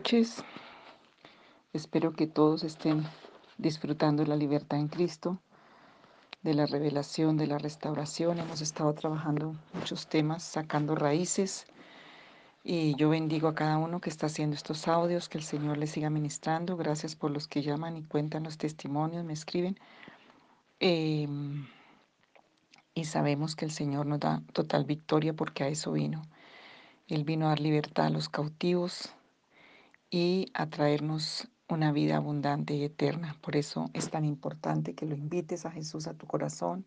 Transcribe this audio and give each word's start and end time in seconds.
Noches. 0.00 0.42
Espero 1.74 2.14
que 2.14 2.26
todos 2.26 2.64
estén 2.64 3.04
disfrutando 3.58 4.24
la 4.24 4.34
libertad 4.34 4.78
en 4.78 4.88
Cristo, 4.88 5.38
de 6.40 6.54
la 6.54 6.64
revelación, 6.64 7.36
de 7.36 7.46
la 7.46 7.58
restauración. 7.58 8.38
Hemos 8.38 8.62
estado 8.62 8.94
trabajando 8.94 9.54
muchos 9.74 10.06
temas, 10.06 10.42
sacando 10.42 10.94
raíces. 10.94 11.66
Y 12.64 12.94
yo 12.96 13.10
bendigo 13.10 13.46
a 13.46 13.54
cada 13.54 13.76
uno 13.76 14.00
que 14.00 14.08
está 14.08 14.24
haciendo 14.24 14.56
estos 14.56 14.88
audios, 14.88 15.28
que 15.28 15.36
el 15.36 15.44
Señor 15.44 15.76
les 15.76 15.90
siga 15.90 16.08
ministrando. 16.08 16.78
Gracias 16.78 17.14
por 17.14 17.30
los 17.30 17.46
que 17.46 17.60
llaman 17.60 17.98
y 17.98 18.02
cuentan 18.02 18.44
los 18.44 18.56
testimonios, 18.56 19.22
me 19.26 19.34
escriben. 19.34 19.78
Eh, 20.80 21.28
y 22.94 23.04
sabemos 23.04 23.54
que 23.54 23.66
el 23.66 23.70
Señor 23.70 24.06
nos 24.06 24.20
da 24.20 24.40
total 24.54 24.86
victoria 24.86 25.34
porque 25.34 25.64
a 25.64 25.68
eso 25.68 25.92
vino. 25.92 26.22
Él 27.06 27.24
vino 27.24 27.44
a 27.44 27.48
dar 27.50 27.60
libertad 27.60 28.06
a 28.06 28.10
los 28.10 28.30
cautivos, 28.30 29.12
y 30.10 30.50
a 30.54 30.68
traernos 30.68 31.48
una 31.68 31.92
vida 31.92 32.16
abundante 32.16 32.74
y 32.74 32.84
eterna. 32.84 33.36
Por 33.40 33.56
eso 33.56 33.90
es 33.94 34.10
tan 34.10 34.24
importante 34.24 34.94
que 34.94 35.06
lo 35.06 35.14
invites 35.14 35.64
a 35.66 35.70
Jesús 35.70 36.06
a 36.06 36.14
tu 36.14 36.26
corazón 36.26 36.84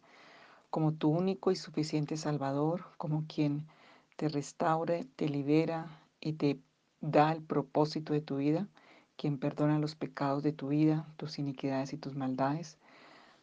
como 0.70 0.92
tu 0.92 1.10
único 1.10 1.52
y 1.52 1.56
suficiente 1.56 2.18
Salvador, 2.18 2.86
como 2.98 3.26
quien 3.28 3.68
te 4.16 4.28
restaure, 4.28 5.06
te 5.16 5.30
libera 5.30 5.86
y 6.20 6.34
te 6.34 6.60
da 7.00 7.32
el 7.32 7.44
propósito 7.44 8.12
de 8.12 8.22
tu 8.22 8.38
vida, 8.38 8.68
quien 9.16 9.38
perdona 9.38 9.78
los 9.78 9.96
pecados 9.96 10.42
de 10.42 10.52
tu 10.52 10.70
vida, 10.70 11.06
tus 11.18 11.38
iniquidades 11.38 11.94
y 11.94 11.98
tus 11.98 12.16
maldades, 12.16 12.78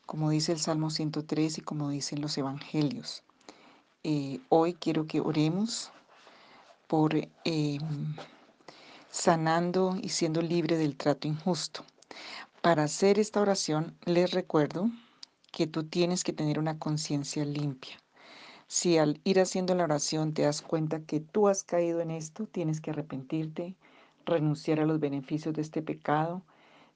como 0.07 0.29
dice 0.31 0.51
el 0.51 0.59
Salmo 0.59 0.91
103 0.91 1.59
y 1.59 1.61
como 1.61 1.91
dicen 1.91 2.21
los 2.21 2.37
Evangelios. 2.37 3.23
Eh, 4.03 4.41
hoy 4.49 4.75
quiero 4.75 5.07
que 5.07 5.21
oremos 5.21 5.93
por... 6.89 7.15
Eh, 7.15 7.79
sanando 9.11 9.97
y 10.01 10.11
siendo 10.11 10.41
libre 10.41 10.77
del 10.77 10.97
trato 10.97 11.27
injusto. 11.27 11.85
Para 12.63 12.85
hacer 12.85 13.19
esta 13.19 13.41
oración, 13.41 13.97
les 14.05 14.31
recuerdo 14.31 14.89
que 15.51 15.67
tú 15.67 15.85
tienes 15.85 16.23
que 16.23 16.33
tener 16.33 16.59
una 16.59 16.79
conciencia 16.79 17.45
limpia. 17.45 17.97
Si 18.69 18.99
al 18.99 19.21
ir 19.25 19.41
haciendo 19.41 19.75
la 19.75 19.85
oración 19.85 20.33
te 20.33 20.43
das 20.43 20.63
cuenta 20.63 21.01
que 21.01 21.19
tú 21.19 21.49
has 21.49 21.65
caído 21.65 22.01
en 22.01 22.13
esto, 22.13 22.47
tienes 22.47 22.81
que 22.81 22.93
arrepentirte, 22.93 23.75
renunciar 24.25 24.79
a 24.79 24.87
los 24.87 25.01
beneficios 25.01 25.55
de 25.55 25.63
este 25.63 25.83
pecado, 25.83 26.43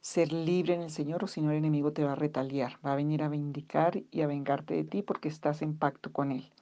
ser 0.01 0.33
libre 0.33 0.75
en 0.75 0.83
el 0.83 0.91
Señor 0.91 1.25
o 1.25 1.27
si 1.27 1.41
no 1.41 1.51
el 1.51 1.57
enemigo 1.57 1.93
te 1.93 2.05
va 2.05 2.13
a 2.13 2.17
retaliar, 2.17 2.79
va 2.85 2.93
a 2.93 2.97
venir 2.97 3.25
a 3.25 3.29
vindicar 3.29 4.03
y 4.13 4.21
a 4.21 4.29
vengarte 4.29 4.75
de 4.75 4.85
ti 4.85 5.03
porque 5.03 5.29
estás 5.29 5.63
en 5.63 5.77
pacto 5.77 6.13
con 6.13 6.31
Él. 6.31 6.53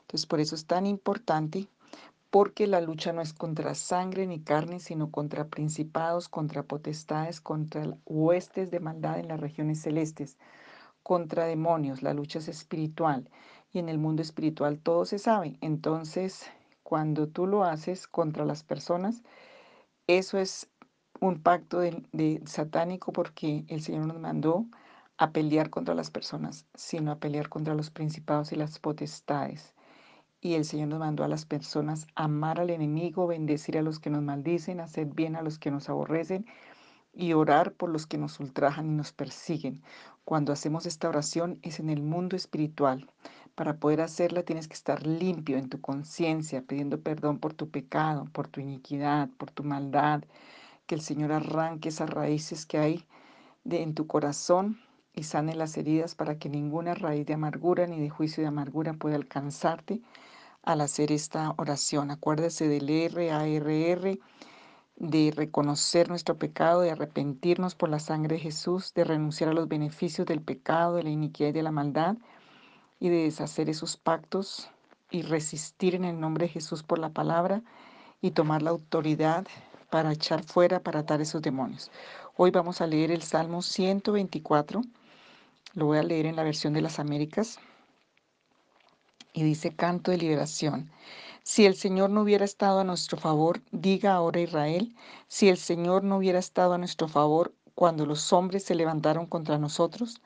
Entonces 0.00 0.26
por 0.26 0.40
eso 0.40 0.56
es 0.56 0.64
tan 0.64 0.86
importante 0.86 1.68
porque 2.30 2.66
la 2.66 2.80
lucha 2.80 3.12
no 3.12 3.22
es 3.22 3.32
contra 3.32 3.74
sangre 3.74 4.26
ni 4.26 4.40
carne, 4.40 4.80
sino 4.80 5.10
contra 5.10 5.48
principados, 5.48 6.28
contra 6.28 6.62
potestades, 6.62 7.40
contra 7.40 7.96
huestes 8.04 8.70
de 8.70 8.80
maldad 8.80 9.18
en 9.18 9.28
las 9.28 9.40
regiones 9.40 9.80
celestes, 9.80 10.38
contra 11.02 11.44
demonios. 11.46 12.02
La 12.02 12.12
lucha 12.14 12.38
es 12.38 12.48
espiritual 12.48 13.30
y 13.72 13.78
en 13.78 13.88
el 13.88 13.98
mundo 13.98 14.22
espiritual 14.22 14.78
todo 14.78 15.04
se 15.06 15.18
sabe. 15.18 15.56
Entonces, 15.62 16.50
cuando 16.82 17.28
tú 17.28 17.46
lo 17.46 17.64
haces 17.64 18.06
contra 18.06 18.44
las 18.44 18.62
personas, 18.62 19.22
eso 20.06 20.38
es 20.38 20.68
un 21.20 21.42
pacto 21.42 21.80
de, 21.80 22.02
de 22.12 22.42
satánico 22.46 23.12
porque 23.12 23.64
el 23.68 23.82
Señor 23.82 24.06
nos 24.06 24.20
mandó 24.20 24.66
a 25.16 25.32
pelear 25.32 25.70
contra 25.70 25.94
las 25.94 26.10
personas, 26.10 26.66
sino 26.74 27.10
a 27.10 27.18
pelear 27.18 27.48
contra 27.48 27.74
los 27.74 27.90
principados 27.90 28.52
y 28.52 28.56
las 28.56 28.78
potestades. 28.78 29.74
Y 30.40 30.54
el 30.54 30.64
Señor 30.64 30.88
nos 30.88 31.00
mandó 31.00 31.24
a 31.24 31.28
las 31.28 31.44
personas 31.44 32.06
amar 32.14 32.60
al 32.60 32.70
enemigo, 32.70 33.26
bendecir 33.26 33.76
a 33.76 33.82
los 33.82 33.98
que 33.98 34.10
nos 34.10 34.22
maldicen, 34.22 34.80
hacer 34.80 35.06
bien 35.06 35.34
a 35.34 35.42
los 35.42 35.58
que 35.58 35.70
nos 35.70 35.88
aborrecen 35.88 36.46
y 37.12 37.32
orar 37.32 37.72
por 37.72 37.90
los 37.90 38.06
que 38.06 38.18
nos 38.18 38.38
ultrajan 38.38 38.86
y 38.86 38.94
nos 38.94 39.12
persiguen. 39.12 39.82
Cuando 40.24 40.52
hacemos 40.52 40.86
esta 40.86 41.08
oración 41.08 41.58
es 41.62 41.80
en 41.80 41.90
el 41.90 42.02
mundo 42.02 42.36
espiritual. 42.36 43.10
Para 43.56 43.78
poder 43.78 44.00
hacerla 44.00 44.44
tienes 44.44 44.68
que 44.68 44.74
estar 44.74 45.04
limpio 45.04 45.58
en 45.58 45.68
tu 45.68 45.80
conciencia, 45.80 46.62
pidiendo 46.62 47.00
perdón 47.00 47.40
por 47.40 47.54
tu 47.54 47.70
pecado, 47.70 48.26
por 48.32 48.46
tu 48.46 48.60
iniquidad, 48.60 49.28
por 49.38 49.50
tu 49.50 49.64
maldad. 49.64 50.22
Que 50.86 50.94
el 50.94 51.00
Señor 51.00 51.32
arranque 51.32 51.88
esas 51.88 52.10
raíces 52.10 52.64
que 52.66 52.78
hay 52.78 53.04
de, 53.64 53.82
en 53.82 53.94
tu 53.94 54.06
corazón 54.06 54.78
y 55.18 55.24
sane 55.24 55.54
las 55.54 55.76
heridas 55.76 56.14
para 56.14 56.38
que 56.38 56.48
ninguna 56.48 56.94
raíz 56.94 57.26
de 57.26 57.34
amargura 57.34 57.86
ni 57.86 58.00
de 58.00 58.08
juicio 58.08 58.42
de 58.42 58.48
amargura 58.48 58.92
pueda 58.92 59.16
alcanzarte 59.16 60.00
al 60.62 60.80
hacer 60.80 61.12
esta 61.12 61.54
oración. 61.56 62.10
Acuérdese 62.10 62.68
del 62.68 62.88
R-A-R-R, 62.88 64.20
de 64.96 65.32
reconocer 65.34 66.08
nuestro 66.08 66.38
pecado, 66.38 66.80
de 66.80 66.90
arrepentirnos 66.90 67.74
por 67.74 67.88
la 67.88 67.98
sangre 67.98 68.36
de 68.36 68.42
Jesús, 68.42 68.94
de 68.94 69.04
renunciar 69.04 69.50
a 69.50 69.54
los 69.54 69.68
beneficios 69.68 70.26
del 70.26 70.40
pecado, 70.40 70.96
de 70.96 71.04
la 71.04 71.10
iniquidad 71.10 71.50
y 71.50 71.52
de 71.52 71.62
la 71.62 71.70
maldad, 71.70 72.16
y 73.00 73.08
de 73.08 73.24
deshacer 73.24 73.68
esos 73.68 73.96
pactos 73.96 74.70
y 75.10 75.22
resistir 75.22 75.94
en 75.94 76.04
el 76.04 76.20
nombre 76.20 76.46
de 76.46 76.52
Jesús 76.52 76.82
por 76.82 76.98
la 76.98 77.10
palabra 77.10 77.62
y 78.20 78.32
tomar 78.32 78.62
la 78.62 78.70
autoridad 78.70 79.46
para 79.90 80.12
echar 80.12 80.44
fuera, 80.44 80.80
para 80.80 81.00
atar 81.00 81.20
esos 81.20 81.42
demonios. 81.42 81.90
Hoy 82.36 82.50
vamos 82.50 82.80
a 82.80 82.86
leer 82.86 83.10
el 83.10 83.22
Salmo 83.22 83.62
124. 83.62 84.82
Lo 85.74 85.86
voy 85.86 85.98
a 85.98 86.02
leer 86.02 86.26
en 86.26 86.36
la 86.36 86.44
versión 86.44 86.72
de 86.72 86.80
las 86.80 86.98
Américas 86.98 87.58
y 89.32 89.42
dice 89.42 89.74
canto 89.74 90.10
de 90.10 90.18
liberación. 90.18 90.90
Si 91.42 91.66
el 91.66 91.76
Señor 91.76 92.10
no 92.10 92.22
hubiera 92.22 92.44
estado 92.44 92.80
a 92.80 92.84
nuestro 92.84 93.18
favor, 93.18 93.62
diga 93.70 94.14
ahora 94.14 94.40
Israel, 94.40 94.94
si 95.28 95.48
el 95.48 95.58
Señor 95.58 96.04
no 96.04 96.16
hubiera 96.16 96.38
estado 96.38 96.72
a 96.72 96.78
nuestro 96.78 97.08
favor 97.08 97.54
cuando 97.74 98.06
los 98.06 98.32
hombres 98.32 98.64
se 98.64 98.74
levantaron 98.74 99.26
contra 99.26 99.58
nosotros, 99.58 100.20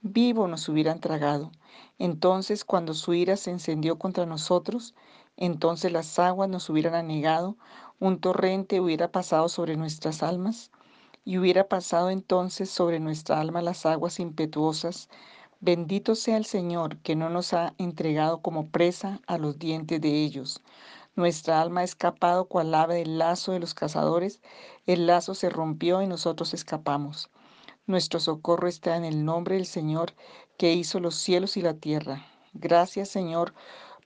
vivo 0.00 0.48
nos 0.48 0.68
hubieran 0.68 1.00
tragado. 1.00 1.50
Entonces 1.98 2.64
cuando 2.64 2.94
su 2.94 3.14
ira 3.14 3.36
se 3.36 3.50
encendió 3.50 3.98
contra 3.98 4.26
nosotros, 4.26 4.94
entonces 5.36 5.92
las 5.92 6.18
aguas 6.18 6.48
nos 6.48 6.70
hubieran 6.70 6.94
anegado, 6.94 7.56
un 7.98 8.20
torrente 8.20 8.80
hubiera 8.80 9.10
pasado 9.10 9.48
sobre 9.48 9.76
nuestras 9.76 10.22
almas, 10.22 10.70
y 11.24 11.38
hubiera 11.38 11.68
pasado 11.68 12.10
entonces 12.10 12.70
sobre 12.70 13.00
nuestra 13.00 13.40
alma 13.40 13.62
las 13.62 13.86
aguas 13.86 14.20
impetuosas, 14.20 15.08
Bendito 15.66 16.14
sea 16.14 16.36
el 16.36 16.44
Señor 16.44 16.98
que 16.98 17.16
no 17.16 17.30
nos 17.30 17.54
ha 17.54 17.72
entregado 17.78 18.42
como 18.42 18.68
presa 18.68 19.22
a 19.26 19.38
los 19.38 19.58
dientes 19.58 19.98
de 19.98 20.22
ellos. 20.22 20.60
Nuestra 21.16 21.62
alma 21.62 21.80
ha 21.80 21.84
escapado 21.84 22.44
cual 22.44 22.74
ave 22.74 22.96
del 22.96 23.16
lazo 23.16 23.52
de 23.52 23.60
los 23.60 23.72
cazadores. 23.72 24.42
El 24.84 25.06
lazo 25.06 25.34
se 25.34 25.48
rompió 25.48 26.02
y 26.02 26.06
nosotros 26.06 26.52
escapamos. 26.52 27.30
Nuestro 27.86 28.20
socorro 28.20 28.68
está 28.68 28.98
en 28.98 29.06
el 29.06 29.24
nombre 29.24 29.54
del 29.54 29.64
Señor 29.64 30.12
que 30.58 30.74
hizo 30.74 31.00
los 31.00 31.14
cielos 31.14 31.56
y 31.56 31.62
la 31.62 31.72
tierra. 31.72 32.26
Gracias 32.52 33.08
Señor 33.08 33.54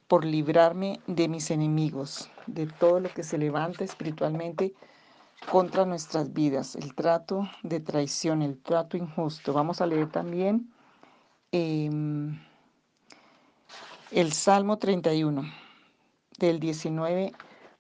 por 0.07 0.25
librarme 0.25 1.01
de 1.09 1.27
mis 1.27 1.51
enemigos, 1.51 2.31
de 2.47 2.69
todo 2.69 3.01
lo 3.01 3.09
que 3.09 3.25
se 3.25 3.37
levanta 3.37 3.83
espiritualmente 3.83 4.75
contra 5.51 5.85
nuestras 5.85 6.33
vidas, 6.33 6.77
el 6.77 6.95
trato 6.95 7.49
de 7.63 7.81
traición, 7.81 8.43
el 8.43 8.59
trato 8.59 8.97
injusto. 8.97 9.53
Vamos 9.53 9.81
a 9.81 9.87
leer 9.87 10.11
también 10.11 10.73
Em, 11.51 12.39
el 14.11 14.33
Salmo 14.35 14.77
31, 14.77 15.51
del 16.39 16.61
19 16.61 17.33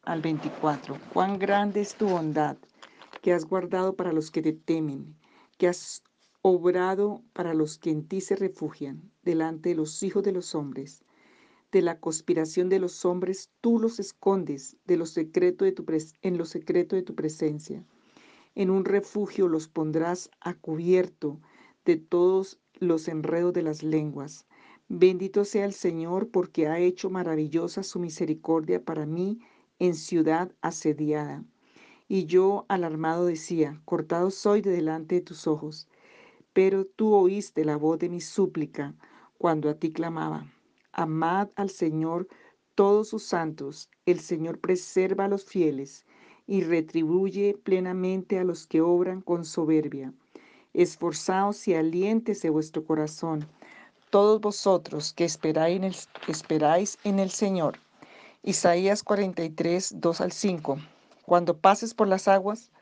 al 0.05 0.23
24. 0.23 0.97
Cuán 1.13 1.39
grande 1.39 1.83
es 1.83 1.95
tu 1.95 2.09
bondad 2.09 2.57
que 3.21 3.35
has 3.35 3.45
guardado 3.45 3.95
para 3.95 4.15
los 4.15 4.31
que 4.31 4.41
te 4.41 4.55
temen, 4.55 5.15
que 5.59 5.69
has 5.69 6.03
obrado 6.41 7.23
para 7.35 7.53
los 7.53 7.77
que 7.77 7.91
en 7.91 8.09
ti 8.09 8.23
se 8.23 8.37
refugian, 8.37 9.13
delante 9.23 9.69
de 9.69 9.75
los 9.75 10.03
hijos 10.03 10.23
de 10.23 10.33
los 10.33 10.55
hombres. 10.55 11.05
De 11.71 11.83
la 11.83 12.01
conspiración 12.01 12.71
de 12.71 12.79
los 12.79 13.05
hombres 13.05 13.51
tú 13.61 13.79
los 13.79 14.01
escondes 14.01 14.77
de 14.87 14.95
en 14.95 14.99
lo 14.99 15.07
secreto 15.07 15.65
de 16.97 17.03
tu 17.03 17.15
presencia. 17.15 17.85
En 18.55 18.71
un 18.71 18.87
refugio 18.87 19.49
los 19.49 19.69
pondrás 19.69 20.31
a 20.41 20.55
cubierto 20.55 21.41
de 21.85 21.97
todos 21.97 22.59
los 22.81 23.07
enredos 23.07 23.53
de 23.53 23.63
las 23.63 23.83
lenguas. 23.83 24.47
Bendito 24.89 25.45
sea 25.45 25.67
el 25.67 25.75
Señor 25.75 26.31
porque 26.31 26.69
ha 26.69 26.79
hecho 26.79 27.11
maravillosa 27.11 27.83
su 27.83 27.99
misericordia 27.99 28.83
para 28.83 29.05
mí 29.05 29.39
en 29.79 29.95
ciudad 29.95 30.51
asediada. 30.63 31.45
Y 32.09 32.25
yo 32.25 32.65
alarmado 32.69 33.27
decía, 33.27 33.81
cortado 33.85 34.31
soy 34.31 34.63
de 34.63 34.71
delante 34.71 35.17
de 35.17 35.21
tus 35.21 35.47
ojos. 35.47 35.87
Pero 36.55 36.87
tú 36.87 37.13
oíste 37.13 37.67
la 37.67 37.77
voz 37.77 37.99
de 37.99 38.09
mi 38.09 38.23
súplica 38.23 38.95
cuando 39.37 39.69
a 39.69 39.75
ti 39.75 39.93
clamaba. 39.93 40.51
Amad 40.99 41.51
al 41.55 41.71
Señor 41.71 42.27
todos 42.75 43.07
sus 43.07 43.23
santos. 43.23 43.89
El 44.05 44.19
Señor 44.19 44.59
preserva 44.59 45.27
a 45.27 45.29
los 45.29 45.45
fieles 45.45 46.05
y 46.49 46.63
retribuye 46.63 47.57
plenamente 47.63 48.41
a 48.41 48.43
los 48.43 48.67
que 48.67 48.81
obran 48.81 49.21
con 49.21 49.45
soberbia. 49.45 50.13
Esforzaos 50.75 51.69
y 51.69 51.77
aliéntese 51.77 52.51
vuestro 52.51 52.85
corazón, 52.85 53.47
todos 54.11 54.41
vosotros 54.41 55.13
que 55.13 55.25
esperáis 55.25 56.99
en 57.05 57.21
el, 57.21 57.31
Señor. 57.31 57.79
Isaías 58.43 59.05
43, 59.05 60.01
2 60.01 60.21
al 60.21 60.33
5. 60.33 60.79
Cuando 61.25 61.59
pases 61.59 61.95
por 61.95 62.09
las 62.09 62.27
aguas, 62.27 62.73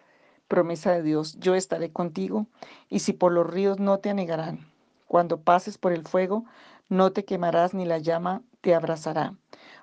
promesa 0.48 0.92
de 0.92 1.02
Dios, 1.02 1.36
yo 1.38 1.54
estaré 1.54 1.92
contigo, 1.92 2.46
y 2.88 3.00
si 3.00 3.12
por 3.12 3.32
los 3.32 3.46
ríos 3.46 3.78
no 3.78 3.98
te 3.98 4.08
anegarán. 4.08 4.66
Cuando 5.06 5.38
pases 5.38 5.76
por 5.76 5.92
el 5.92 6.06
fuego, 6.06 6.46
no 6.88 7.12
te 7.12 7.24
quemarás 7.24 7.74
ni 7.74 7.84
la 7.84 7.98
llama 7.98 8.42
te 8.60 8.74
abrazará, 8.74 9.34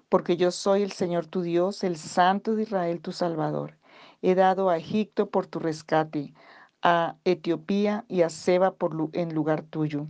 porque 0.10 0.38
yo 0.38 0.52
soy 0.52 0.84
el 0.84 0.92
Señor 0.92 1.26
tu 1.26 1.42
Dios, 1.42 1.84
el 1.84 1.98
Santo 1.98 2.56
de 2.56 2.64
Israel 2.64 3.02
tu 3.02 3.12
Salvador. 3.12 3.78
He 4.22 4.36
dado 4.36 4.70
a 4.70 4.78
Egipto 4.78 5.30
por 5.30 5.48
tu 5.48 5.60
rescate, 5.60 6.34
a 6.82 7.16
Etiopía 7.26 8.06
y 8.08 8.22
a 8.22 8.30
Seba 8.30 8.76
por 8.76 9.10
en 9.14 9.34
lugar 9.34 9.64
tuyo. 9.64 10.08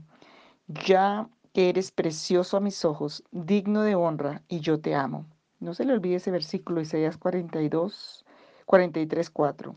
Ya 0.68 1.30
que 1.54 1.70
eres 1.70 1.92
precioso 1.92 2.58
a 2.58 2.60
mis 2.60 2.86
ojos, 2.86 3.24
digno 3.32 3.82
de 3.82 3.96
honra, 3.96 4.44
y 4.48 4.60
yo 4.60 4.80
te 4.80 4.96
amo. 4.96 5.26
No 5.60 5.74
se 5.74 5.86
le 5.86 5.94
olvide 5.94 6.16
ese 6.16 6.32
versículo, 6.32 6.82
Isaías 6.82 7.18
42, 7.18 8.26
43, 8.66 9.30
4. 9.30 9.76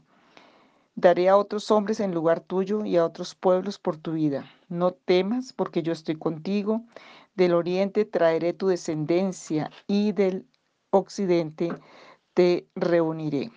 Daré 0.94 1.28
a 1.28 1.36
otros 1.36 1.70
hombres 1.70 2.00
en 2.00 2.12
lugar 2.12 2.40
tuyo 2.40 2.84
y 2.84 2.96
a 2.96 3.04
otros 3.04 3.34
pueblos 3.34 3.78
por 3.78 3.96
tu 3.96 4.12
vida. 4.12 4.46
No 4.68 4.92
temas, 4.92 5.52
porque 5.52 5.82
yo 5.82 5.92
estoy 5.92 6.16
contigo. 6.16 6.82
Del 7.34 7.54
oriente 7.54 8.04
traeré 8.04 8.52
tu 8.52 8.68
descendencia 8.68 9.70
y 9.86 10.12
del 10.12 10.46
occidente 10.90 11.70
te 12.34 12.66
reuniré. 12.74 13.50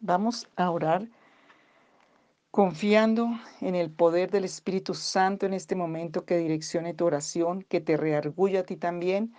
Vamos 0.00 0.48
a 0.56 0.70
orar 0.70 1.08
confiando 2.50 3.28
en 3.60 3.74
el 3.74 3.90
poder 3.90 4.30
del 4.30 4.44
Espíritu 4.44 4.94
Santo 4.94 5.46
en 5.46 5.54
este 5.54 5.76
momento 5.76 6.24
que 6.24 6.38
direccione 6.38 6.94
tu 6.94 7.04
oración, 7.04 7.62
que 7.62 7.80
te 7.80 7.96
reargulle 7.96 8.58
a 8.58 8.64
ti 8.64 8.76
también, 8.76 9.34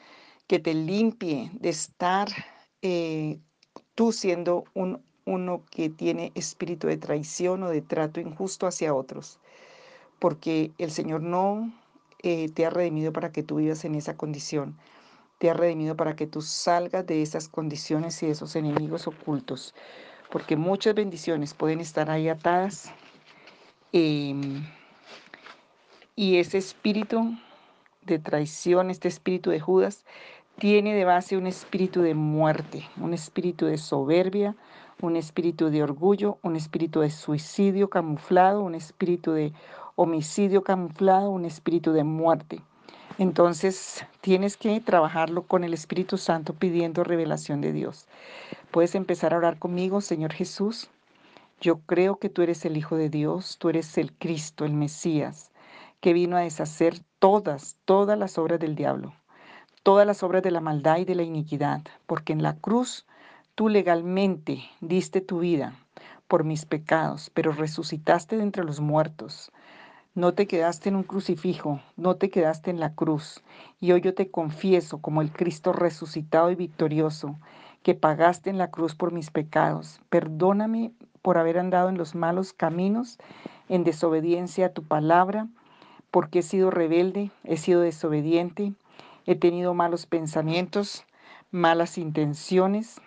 que 0.47 0.59
te 0.59 0.73
limpie 0.73 1.51
de 1.53 1.69
estar 1.69 2.29
eh, 2.81 3.39
tú 3.95 4.11
siendo 4.11 4.63
un 4.73 5.03
uno 5.25 5.63
que 5.69 5.89
tiene 5.89 6.31
espíritu 6.35 6.87
de 6.87 6.97
traición 6.97 7.63
o 7.63 7.69
de 7.69 7.81
trato 7.81 8.19
injusto 8.19 8.67
hacia 8.67 8.93
otros, 8.93 9.39
porque 10.21 10.71
el 10.77 10.91
Señor 10.91 11.23
no 11.23 11.73
eh, 12.21 12.47
te 12.49 12.67
ha 12.67 12.69
redimido 12.69 13.11
para 13.11 13.31
que 13.31 13.41
tú 13.41 13.55
vivas 13.55 13.83
en 13.85 13.95
esa 13.95 14.15
condición, 14.15 14.77
te 15.39 15.49
ha 15.49 15.55
redimido 15.55 15.95
para 15.97 16.15
que 16.15 16.27
tú 16.27 16.43
salgas 16.43 17.07
de 17.07 17.23
esas 17.23 17.49
condiciones 17.49 18.21
y 18.21 18.27
de 18.27 18.33
esos 18.33 18.55
enemigos 18.55 19.07
ocultos, 19.07 19.73
porque 20.29 20.57
muchas 20.57 20.93
bendiciones 20.93 21.55
pueden 21.55 21.79
estar 21.79 22.11
ahí 22.11 22.29
atadas 22.29 22.91
em, 23.93 24.63
y 26.15 26.37
ese 26.37 26.59
espíritu 26.59 27.35
de 28.03 28.19
traición, 28.19 28.91
este 28.91 29.07
espíritu 29.07 29.49
de 29.49 29.59
Judas, 29.59 30.05
tiene 30.59 30.93
de 30.93 31.03
base 31.03 31.35
un 31.35 31.47
espíritu 31.47 32.03
de 32.03 32.13
muerte, 32.13 32.87
un 32.97 33.15
espíritu 33.15 33.65
de 33.65 33.79
soberbia, 33.79 34.55
un 35.01 35.15
espíritu 35.15 35.71
de 35.71 35.81
orgullo, 35.81 36.37
un 36.43 36.55
espíritu 36.55 36.99
de 36.99 37.09
suicidio 37.09 37.89
camuflado, 37.89 38.61
un 38.61 38.75
espíritu 38.75 39.31
de 39.31 39.53
homicidio 39.95 40.63
camuflado, 40.63 41.29
un 41.29 41.45
espíritu 41.45 41.91
de 41.91 42.03
muerte. 42.03 42.61
Entonces 43.17 44.05
tienes 44.21 44.57
que 44.57 44.79
trabajarlo 44.79 45.43
con 45.43 45.63
el 45.63 45.73
Espíritu 45.73 46.17
Santo 46.17 46.53
pidiendo 46.53 47.03
revelación 47.03 47.61
de 47.61 47.73
Dios. 47.73 48.07
Puedes 48.71 48.95
empezar 48.95 49.33
a 49.33 49.37
orar 49.37 49.59
conmigo, 49.59 50.01
Señor 50.01 50.33
Jesús. 50.33 50.89
Yo 51.59 51.79
creo 51.81 52.17
que 52.17 52.29
tú 52.29 52.41
eres 52.41 52.65
el 52.65 52.77
Hijo 52.77 52.95
de 52.95 53.09
Dios, 53.09 53.57
tú 53.59 53.69
eres 53.69 53.97
el 53.97 54.13
Cristo, 54.13 54.65
el 54.65 54.73
Mesías, 54.73 55.51
que 55.99 56.13
vino 56.13 56.37
a 56.37 56.41
deshacer 56.41 56.99
todas, 57.19 57.77
todas 57.85 58.17
las 58.17 58.37
obras 58.37 58.59
del 58.59 58.75
diablo, 58.75 59.13
todas 59.83 60.07
las 60.07 60.23
obras 60.23 60.41
de 60.41 60.51
la 60.51 60.61
maldad 60.61 60.97
y 60.97 61.05
de 61.05 61.15
la 61.15 61.23
iniquidad, 61.23 61.81
porque 62.07 62.33
en 62.33 62.41
la 62.41 62.55
cruz 62.55 63.05
Tú 63.55 63.67
legalmente 63.67 64.63
diste 64.79 65.19
tu 65.19 65.39
vida 65.39 65.75
por 66.27 66.45
mis 66.45 66.65
pecados, 66.65 67.29
pero 67.33 67.51
resucitaste 67.51 68.37
de 68.37 68.43
entre 68.43 68.63
los 68.63 68.79
muertos. 68.79 69.51
No 70.13 70.33
te 70.33 70.45
quedaste 70.45 70.89
en 70.89 70.97
un 70.97 71.03
crucifijo, 71.03 71.79
no 71.95 72.17
te 72.17 72.29
quedaste 72.29 72.69
en 72.69 72.81
la 72.81 72.95
cruz. 72.95 73.41
Y 73.79 73.93
hoy 73.93 74.01
yo 74.01 74.13
te 74.13 74.29
confieso 74.29 74.97
como 74.97 75.21
el 75.21 75.31
Cristo 75.31 75.71
resucitado 75.71 76.51
y 76.51 76.55
victorioso, 76.55 77.39
que 77.81 77.95
pagaste 77.95 78.49
en 78.49 78.57
la 78.57 78.71
cruz 78.71 78.93
por 78.93 79.13
mis 79.13 79.31
pecados. 79.31 80.01
Perdóname 80.09 80.91
por 81.21 81.37
haber 81.37 81.57
andado 81.57 81.87
en 81.87 81.97
los 81.97 82.13
malos 82.13 82.51
caminos, 82.51 83.19
en 83.69 83.85
desobediencia 83.85 84.65
a 84.65 84.73
tu 84.73 84.83
palabra, 84.83 85.47
porque 86.11 86.39
he 86.39 86.43
sido 86.43 86.71
rebelde, 86.71 87.31
he 87.45 87.55
sido 87.55 87.79
desobediente, 87.79 88.73
he 89.25 89.35
tenido 89.35 89.73
malos 89.73 90.07
pensamientos, 90.07 91.05
malas 91.51 91.97
intenciones 91.97 92.99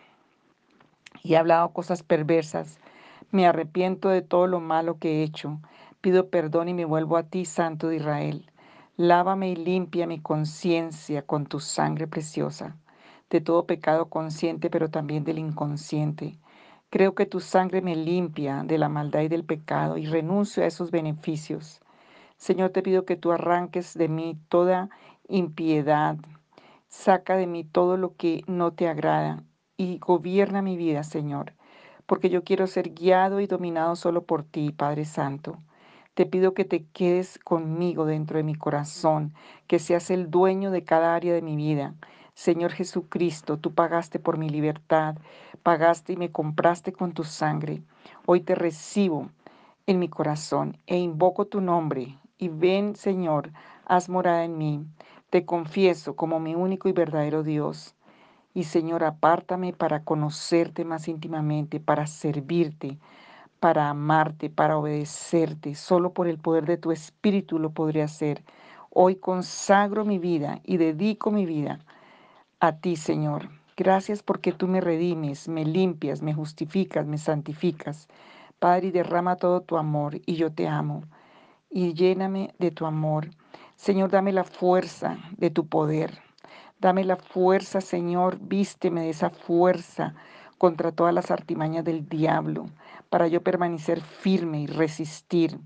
y 1.22 1.34
he 1.34 1.36
hablado 1.36 1.68
cosas 1.74 2.02
perversas. 2.02 2.78
Me 3.30 3.46
arrepiento 3.46 4.08
de 4.08 4.22
todo 4.22 4.46
lo 4.46 4.60
malo 4.60 4.98
que 4.98 5.20
he 5.20 5.22
hecho. 5.22 5.58
Pido 6.04 6.28
perdón 6.28 6.68
y 6.68 6.74
me 6.74 6.84
vuelvo 6.84 7.16
a 7.16 7.22
ti, 7.22 7.46
Santo 7.46 7.88
de 7.88 7.96
Israel. 7.96 8.44
Lávame 8.98 9.48
y 9.48 9.56
limpia 9.56 10.06
mi 10.06 10.20
conciencia 10.20 11.22
con 11.22 11.46
tu 11.46 11.60
sangre 11.60 12.06
preciosa, 12.06 12.76
de 13.30 13.40
todo 13.40 13.64
pecado 13.64 14.10
consciente, 14.10 14.68
pero 14.68 14.90
también 14.90 15.24
del 15.24 15.38
inconsciente. 15.38 16.38
Creo 16.90 17.14
que 17.14 17.24
tu 17.24 17.40
sangre 17.40 17.80
me 17.80 17.96
limpia 17.96 18.64
de 18.64 18.76
la 18.76 18.90
maldad 18.90 19.22
y 19.22 19.28
del 19.28 19.44
pecado 19.44 19.96
y 19.96 20.04
renuncio 20.04 20.62
a 20.62 20.66
esos 20.66 20.90
beneficios. 20.90 21.80
Señor, 22.36 22.68
te 22.68 22.82
pido 22.82 23.06
que 23.06 23.16
tú 23.16 23.32
arranques 23.32 23.94
de 23.94 24.08
mí 24.08 24.38
toda 24.50 24.90
impiedad. 25.26 26.18
Saca 26.88 27.34
de 27.34 27.46
mí 27.46 27.64
todo 27.64 27.96
lo 27.96 28.14
que 28.14 28.44
no 28.46 28.74
te 28.74 28.88
agrada 28.88 29.42
y 29.78 30.00
gobierna 30.00 30.60
mi 30.60 30.76
vida, 30.76 31.02
Señor, 31.02 31.54
porque 32.04 32.28
yo 32.28 32.44
quiero 32.44 32.66
ser 32.66 32.92
guiado 32.92 33.40
y 33.40 33.46
dominado 33.46 33.96
solo 33.96 34.24
por 34.24 34.42
ti, 34.44 34.70
Padre 34.70 35.06
Santo. 35.06 35.56
Te 36.14 36.26
pido 36.26 36.54
que 36.54 36.64
te 36.64 36.84
quedes 36.92 37.40
conmigo 37.40 38.06
dentro 38.06 38.36
de 38.36 38.44
mi 38.44 38.54
corazón, 38.54 39.34
que 39.66 39.80
seas 39.80 40.10
el 40.10 40.30
dueño 40.30 40.70
de 40.70 40.84
cada 40.84 41.16
área 41.16 41.34
de 41.34 41.42
mi 41.42 41.56
vida. 41.56 41.94
Señor 42.34 42.70
Jesucristo, 42.70 43.58
tú 43.58 43.74
pagaste 43.74 44.20
por 44.20 44.38
mi 44.38 44.48
libertad, 44.48 45.16
pagaste 45.64 46.12
y 46.12 46.16
me 46.16 46.30
compraste 46.30 46.92
con 46.92 47.14
tu 47.14 47.24
sangre. 47.24 47.82
Hoy 48.26 48.42
te 48.42 48.54
recibo 48.54 49.30
en 49.86 49.98
mi 49.98 50.08
corazón 50.08 50.76
e 50.86 50.98
invoco 50.98 51.46
tu 51.46 51.60
nombre. 51.60 52.16
Y 52.38 52.48
ven, 52.48 52.94
Señor, 52.94 53.50
haz 53.84 54.08
morada 54.08 54.44
en 54.44 54.56
mí. 54.56 54.86
Te 55.30 55.44
confieso 55.44 56.14
como 56.14 56.38
mi 56.38 56.54
único 56.54 56.88
y 56.88 56.92
verdadero 56.92 57.42
Dios. 57.42 57.96
Y 58.52 58.64
Señor, 58.64 59.02
apártame 59.02 59.72
para 59.72 60.04
conocerte 60.04 60.84
más 60.84 61.08
íntimamente, 61.08 61.80
para 61.80 62.06
servirte, 62.06 62.98
para 63.64 63.88
amarte, 63.88 64.50
para 64.50 64.76
obedecerte. 64.76 65.74
Solo 65.74 66.12
por 66.12 66.28
el 66.28 66.36
poder 66.36 66.66
de 66.66 66.76
tu 66.76 66.92
Espíritu 66.92 67.58
lo 67.58 67.70
podré 67.70 68.02
hacer. 68.02 68.44
Hoy 68.90 69.16
consagro 69.16 70.04
mi 70.04 70.18
vida 70.18 70.60
y 70.64 70.76
dedico 70.76 71.30
mi 71.30 71.46
vida 71.46 71.78
a 72.60 72.76
ti, 72.76 72.96
Señor. 72.96 73.48
Gracias 73.74 74.22
porque 74.22 74.52
tú 74.52 74.68
me 74.68 74.82
redimes, 74.82 75.48
me 75.48 75.64
limpias, 75.64 76.20
me 76.20 76.34
justificas, 76.34 77.06
me 77.06 77.16
santificas. 77.16 78.06
Padre, 78.58 78.92
derrama 78.92 79.36
todo 79.36 79.62
tu 79.62 79.78
amor 79.78 80.20
y 80.26 80.34
yo 80.34 80.52
te 80.52 80.68
amo. 80.68 81.02
Y 81.70 81.94
lléname 81.94 82.54
de 82.58 82.70
tu 82.70 82.84
amor. 82.84 83.30
Señor, 83.76 84.10
dame 84.10 84.34
la 84.34 84.44
fuerza 84.44 85.16
de 85.38 85.48
tu 85.48 85.66
poder. 85.66 86.18
Dame 86.80 87.02
la 87.02 87.16
fuerza, 87.16 87.80
Señor, 87.80 88.36
vísteme 88.42 89.00
de 89.00 89.08
esa 89.08 89.30
fuerza 89.30 90.14
contra 90.58 90.92
todas 90.92 91.12
las 91.12 91.30
artimañas 91.30 91.84
del 91.84 92.08
diablo, 92.08 92.66
para 93.10 93.28
yo 93.28 93.42
permanecer 93.42 94.00
firme 94.00 94.60
y 94.60 94.66
resistir, 94.66 95.58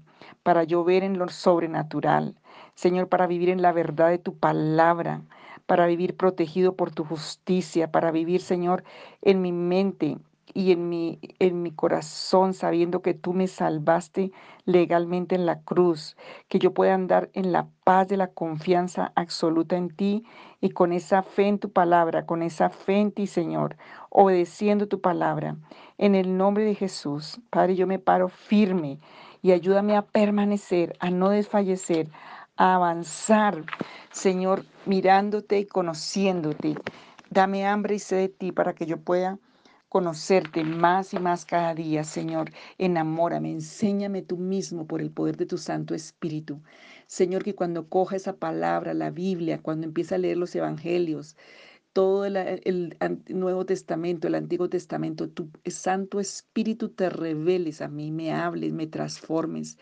para 0.42 0.64
yo 0.64 0.84
ver 0.84 1.02
en 1.02 1.18
lo 1.18 1.28
sobrenatural, 1.28 2.36
Señor, 2.74 3.08
para 3.08 3.26
vivir 3.26 3.48
en 3.48 3.62
la 3.62 3.72
verdad 3.72 4.10
de 4.10 4.18
tu 4.18 4.36
palabra, 4.36 5.22
para 5.66 5.86
vivir 5.86 6.16
protegido 6.16 6.76
por 6.76 6.90
tu 6.90 7.04
justicia, 7.04 7.90
para 7.90 8.10
vivir, 8.10 8.40
Señor, 8.40 8.84
en 9.22 9.42
mi 9.42 9.52
mente 9.52 10.18
y 10.54 10.72
en 10.72 10.88
mi, 10.88 11.18
en 11.38 11.62
mi 11.62 11.70
corazón, 11.70 12.54
sabiendo 12.54 13.02
que 13.02 13.14
tú 13.14 13.32
me 13.32 13.46
salvaste 13.46 14.32
legalmente 14.64 15.34
en 15.34 15.46
la 15.46 15.60
cruz, 15.60 16.16
que 16.48 16.58
yo 16.58 16.74
pueda 16.74 16.94
andar 16.94 17.30
en 17.32 17.52
la 17.52 17.68
paz 17.84 18.08
de 18.08 18.16
la 18.16 18.28
confianza 18.28 19.12
absoluta 19.14 19.76
en 19.76 19.90
ti 19.90 20.24
y 20.60 20.70
con 20.70 20.92
esa 20.92 21.22
fe 21.22 21.48
en 21.48 21.58
tu 21.58 21.72
palabra, 21.72 22.26
con 22.26 22.42
esa 22.42 22.70
fe 22.70 23.00
en 23.00 23.12
ti, 23.12 23.26
Señor, 23.26 23.76
obedeciendo 24.10 24.88
tu 24.88 25.00
palabra. 25.00 25.56
En 25.96 26.14
el 26.14 26.36
nombre 26.36 26.64
de 26.64 26.74
Jesús, 26.74 27.40
Padre, 27.50 27.76
yo 27.76 27.86
me 27.86 27.98
paro 27.98 28.28
firme 28.28 28.98
y 29.42 29.52
ayúdame 29.52 29.96
a 29.96 30.02
permanecer, 30.02 30.96
a 31.00 31.10
no 31.10 31.30
desfallecer, 31.30 32.08
a 32.56 32.74
avanzar, 32.74 33.64
Señor, 34.10 34.64
mirándote 34.84 35.60
y 35.60 35.66
conociéndote. 35.66 36.74
Dame 37.30 37.66
hambre 37.66 37.94
y 37.94 37.98
sed 37.98 38.18
de 38.18 38.28
ti 38.28 38.52
para 38.52 38.72
que 38.72 38.86
yo 38.86 38.98
pueda 38.98 39.38
conocerte 39.88 40.64
más 40.64 41.14
y 41.14 41.18
más 41.18 41.44
cada 41.44 41.74
día, 41.74 42.04
Señor. 42.04 42.50
Enamórame, 42.78 43.50
enséñame 43.52 44.22
tú 44.22 44.36
mismo 44.36 44.86
por 44.86 45.00
el 45.00 45.10
poder 45.10 45.36
de 45.36 45.46
tu 45.46 45.58
Santo 45.58 45.94
Espíritu. 45.94 46.62
Señor, 47.06 47.44
que 47.44 47.54
cuando 47.54 47.88
coja 47.88 48.16
esa 48.16 48.36
palabra, 48.36 48.94
la 48.94 49.10
Biblia, 49.10 49.62
cuando 49.62 49.86
empiece 49.86 50.14
a 50.14 50.18
leer 50.18 50.36
los 50.36 50.54
Evangelios, 50.54 51.36
todo 51.92 52.24
el, 52.26 52.96
Nuevo 53.28 53.66
Testamento, 53.66 54.28
el 54.28 54.34
Antiguo 54.36 54.68
Testamento, 54.68 55.28
tu 55.30 55.50
Santo 55.66 56.20
Espíritu 56.20 56.90
te 56.90 57.10
reveles 57.10 57.80
a 57.80 57.88
mí, 57.88 58.12
me 58.12 58.32
hables, 58.32 58.72
me 58.72 58.86
transformes. 58.86 59.78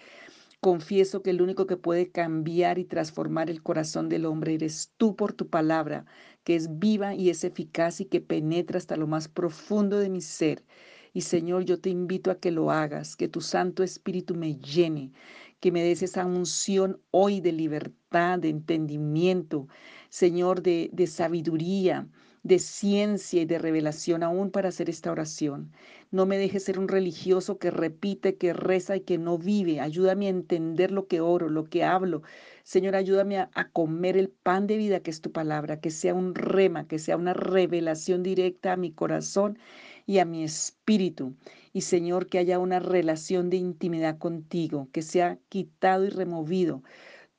Confieso 0.66 1.22
que 1.22 1.30
el 1.30 1.42
único 1.42 1.68
que 1.68 1.76
puede 1.76 2.10
cambiar 2.10 2.80
y 2.80 2.84
transformar 2.84 3.50
el 3.50 3.62
corazón 3.62 4.08
del 4.08 4.26
hombre 4.26 4.54
eres 4.54 4.92
tú 4.96 5.14
por 5.14 5.32
tu 5.32 5.48
palabra, 5.48 6.06
que 6.42 6.56
es 6.56 6.80
viva 6.80 7.14
y 7.14 7.30
es 7.30 7.44
eficaz 7.44 8.00
y 8.00 8.06
que 8.06 8.20
penetra 8.20 8.76
hasta 8.76 8.96
lo 8.96 9.06
más 9.06 9.28
profundo 9.28 10.00
de 10.00 10.08
mi 10.08 10.20
ser. 10.20 10.64
Y 11.12 11.20
Señor, 11.20 11.64
yo 11.66 11.78
te 11.80 11.90
invito 11.90 12.32
a 12.32 12.40
que 12.40 12.50
lo 12.50 12.72
hagas, 12.72 13.14
que 13.14 13.28
tu 13.28 13.42
Santo 13.42 13.84
Espíritu 13.84 14.34
me 14.34 14.56
llene, 14.56 15.12
que 15.60 15.70
me 15.70 15.84
des 15.84 16.02
esa 16.02 16.26
unción 16.26 17.00
hoy 17.12 17.40
de 17.40 17.52
libertad, 17.52 18.40
de 18.40 18.48
entendimiento, 18.48 19.68
Señor, 20.08 20.62
de, 20.62 20.90
de 20.92 21.06
sabiduría, 21.06 22.08
de 22.46 22.60
ciencia 22.60 23.42
y 23.42 23.44
de 23.44 23.58
revelación 23.58 24.22
aún 24.22 24.52
para 24.52 24.68
hacer 24.68 24.88
esta 24.88 25.10
oración. 25.10 25.72
No 26.12 26.26
me 26.26 26.38
dejes 26.38 26.62
ser 26.62 26.78
un 26.78 26.86
religioso 26.86 27.58
que 27.58 27.72
repite, 27.72 28.36
que 28.36 28.52
reza 28.52 28.96
y 28.96 29.00
que 29.00 29.18
no 29.18 29.36
vive. 29.36 29.80
Ayúdame 29.80 30.26
a 30.26 30.30
entender 30.30 30.92
lo 30.92 31.08
que 31.08 31.20
oro, 31.20 31.48
lo 31.48 31.64
que 31.64 31.82
hablo. 31.82 32.22
Señor, 32.62 32.94
ayúdame 32.94 33.38
a, 33.38 33.50
a, 33.54 33.68
comer 33.70 34.16
el 34.16 34.28
pan 34.28 34.68
de 34.68 34.76
vida 34.76 35.00
que 35.00 35.10
es 35.10 35.20
tu 35.20 35.32
palabra, 35.32 35.80
que 35.80 35.90
sea 35.90 36.14
un 36.14 36.36
rema, 36.36 36.86
que 36.86 37.00
sea 37.00 37.16
una 37.16 37.34
revelación 37.34 38.22
directa 38.22 38.72
a 38.74 38.76
mi 38.76 38.92
corazón 38.92 39.58
y 40.06 40.18
a 40.20 40.24
mi 40.24 40.44
espíritu. 40.44 41.34
Y 41.72 41.80
Señor, 41.80 42.28
que 42.28 42.38
haya 42.38 42.60
una 42.60 42.78
relación 42.78 43.50
de 43.50 43.56
intimidad 43.56 44.18
contigo, 44.18 44.88
que 44.92 45.02
sea 45.02 45.38
quitado 45.48 46.04
y 46.04 46.10
removido 46.10 46.82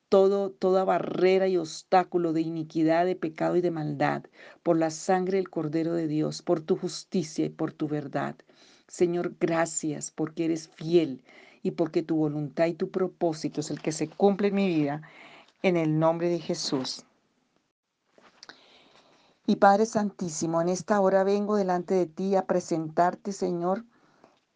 todo, 0.10 0.52
toda 0.52 0.84
barrera 0.84 1.48
y 1.48 1.58
obstáculo 1.58 2.34
de 2.34 2.42
iniquidad, 2.42 3.06
de 3.06 3.16
pecado 3.16 3.56
y 3.56 3.62
de 3.62 3.72
maldad, 3.72 4.24
por 4.64 4.78
la 4.78 4.90
sangre 4.90 5.38
del 5.38 5.50
Cordero 5.50 5.94
de 5.94 6.08
Dios, 6.08 6.42
por 6.42 6.62
tu 6.62 6.78
justicia 6.78 7.46
y 7.46 7.50
por 7.50 7.72
tu 7.72 7.88
verdad. 7.88 8.36
Señor, 8.88 9.36
gracias 9.40 10.12
porque 10.12 10.46
eres 10.46 10.70
fiel 10.70 11.22
y 11.62 11.72
porque 11.72 12.04
tu 12.04 12.16
voluntad 12.16 12.68
y 12.68 12.74
tu 12.74 12.90
propósito 12.90 13.62
es 13.62 13.70
el 13.70 13.82
que 13.82 13.92
se 13.92 14.08
cumple 14.08 14.48
en 14.50 14.56
mi 14.56 14.68
vida, 14.68 15.02
en 15.62 15.76
el 15.76 16.00
nombre 16.00 16.30
de 16.30 16.40
Jesús. 16.40 17.04
Y 19.46 19.58
Padre 19.58 19.86
Santísimo, 19.86 20.62
en 20.62 20.70
esta 20.70 21.00
hora 21.00 21.24
vengo 21.24 21.56
delante 21.56 21.94
de 21.94 22.06
ti 22.06 22.36
a 22.36 22.46
presentarte, 22.46 23.32
Señor, 23.32 23.86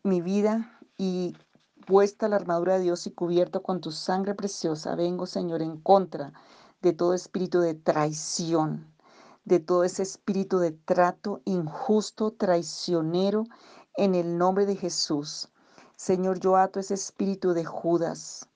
mi 0.03 0.21
vida 0.21 0.79
y 0.97 1.33
puesta 1.81 2.27
la 2.27 2.37
armadura 2.37 2.75
de 2.75 2.83
Dios 2.83 3.07
y 3.07 3.11
cubierto 3.11 3.61
con 3.63 3.81
tu 3.81 3.91
sangre 3.91 4.35
preciosa, 4.35 4.95
vengo, 4.95 5.25
Señor, 5.25 5.61
en 5.61 5.77
contra 5.77 6.33
de 6.81 6.93
todo 6.93 7.13
espíritu 7.13 7.59
de 7.59 7.73
traición, 7.73 8.91
de 9.45 9.59
todo 9.59 9.83
ese 9.83 10.03
espíritu 10.03 10.59
de 10.59 10.71
trato 10.71 11.41
injusto, 11.45 12.31
traicionero, 12.31 13.45
en 13.95 14.15
el 14.15 14.37
nombre 14.37 14.65
de 14.65 14.75
Jesús. 14.75 15.49
Señor, 15.95 16.39
yo 16.39 16.57
ato 16.57 16.79
ese 16.79 16.93
espíritu 16.93 17.53
de 17.53 17.65
Judas 17.65 18.47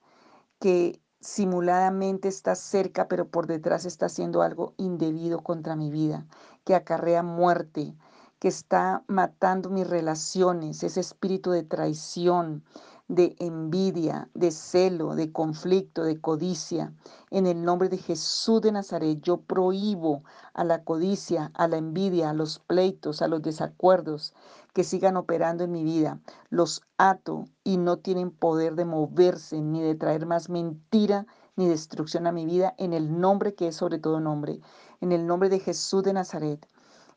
que 0.59 1.01
simuladamente 1.19 2.27
está 2.27 2.55
cerca, 2.55 3.07
pero 3.07 3.27
por 3.27 3.47
detrás 3.47 3.85
está 3.85 4.05
haciendo 4.05 4.41
algo 4.41 4.73
indebido 4.77 5.41
contra 5.41 5.75
mi 5.75 5.89
vida, 5.89 6.25
que 6.63 6.75
acarrea 6.75 7.23
muerte, 7.23 7.95
que 8.39 8.47
está 8.47 9.03
matando 9.07 9.69
mis 9.69 9.87
relaciones, 9.87 10.83
ese 10.83 10.99
espíritu 10.99 11.51
de 11.51 11.63
traición, 11.63 12.63
de 13.07 13.35
envidia, 13.39 14.29
de 14.33 14.49
celo, 14.51 15.15
de 15.15 15.31
conflicto, 15.31 16.03
de 16.03 16.19
codicia. 16.19 16.93
En 17.29 17.45
el 17.45 17.63
nombre 17.63 17.87
de 17.89 17.97
Jesús 17.97 18.61
de 18.61 18.71
Nazaret, 18.71 19.19
yo 19.21 19.37
prohíbo 19.37 20.23
a 20.53 20.63
la 20.63 20.83
codicia, 20.83 21.51
a 21.53 21.67
la 21.67 21.77
envidia, 21.77 22.31
a 22.31 22.33
los 22.33 22.59
pleitos, 22.59 23.21
a 23.21 23.27
los 23.27 23.41
desacuerdos 23.41 24.33
que 24.73 24.83
sigan 24.83 25.17
operando 25.17 25.63
en 25.63 25.71
mi 25.71 25.83
vida. 25.83 26.19
Los 26.49 26.81
ato 26.97 27.45
y 27.63 27.77
no 27.77 27.97
tienen 27.97 28.31
poder 28.31 28.75
de 28.75 28.85
moverse 28.85 29.61
ni 29.61 29.81
de 29.81 29.95
traer 29.95 30.25
más 30.25 30.49
mentira 30.49 31.27
ni 31.55 31.67
destrucción 31.67 32.27
a 32.27 32.31
mi 32.31 32.45
vida 32.45 32.73
en 32.77 32.93
el 32.93 33.19
nombre 33.19 33.55
que 33.55 33.67
es 33.67 33.75
sobre 33.75 33.99
todo 33.99 34.19
nombre, 34.19 34.59
en 34.99 35.11
el 35.11 35.27
nombre 35.27 35.49
de 35.49 35.59
Jesús 35.59 36.03
de 36.03 36.13
Nazaret. 36.13 36.67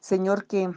Señor, 0.00 0.46
que 0.46 0.70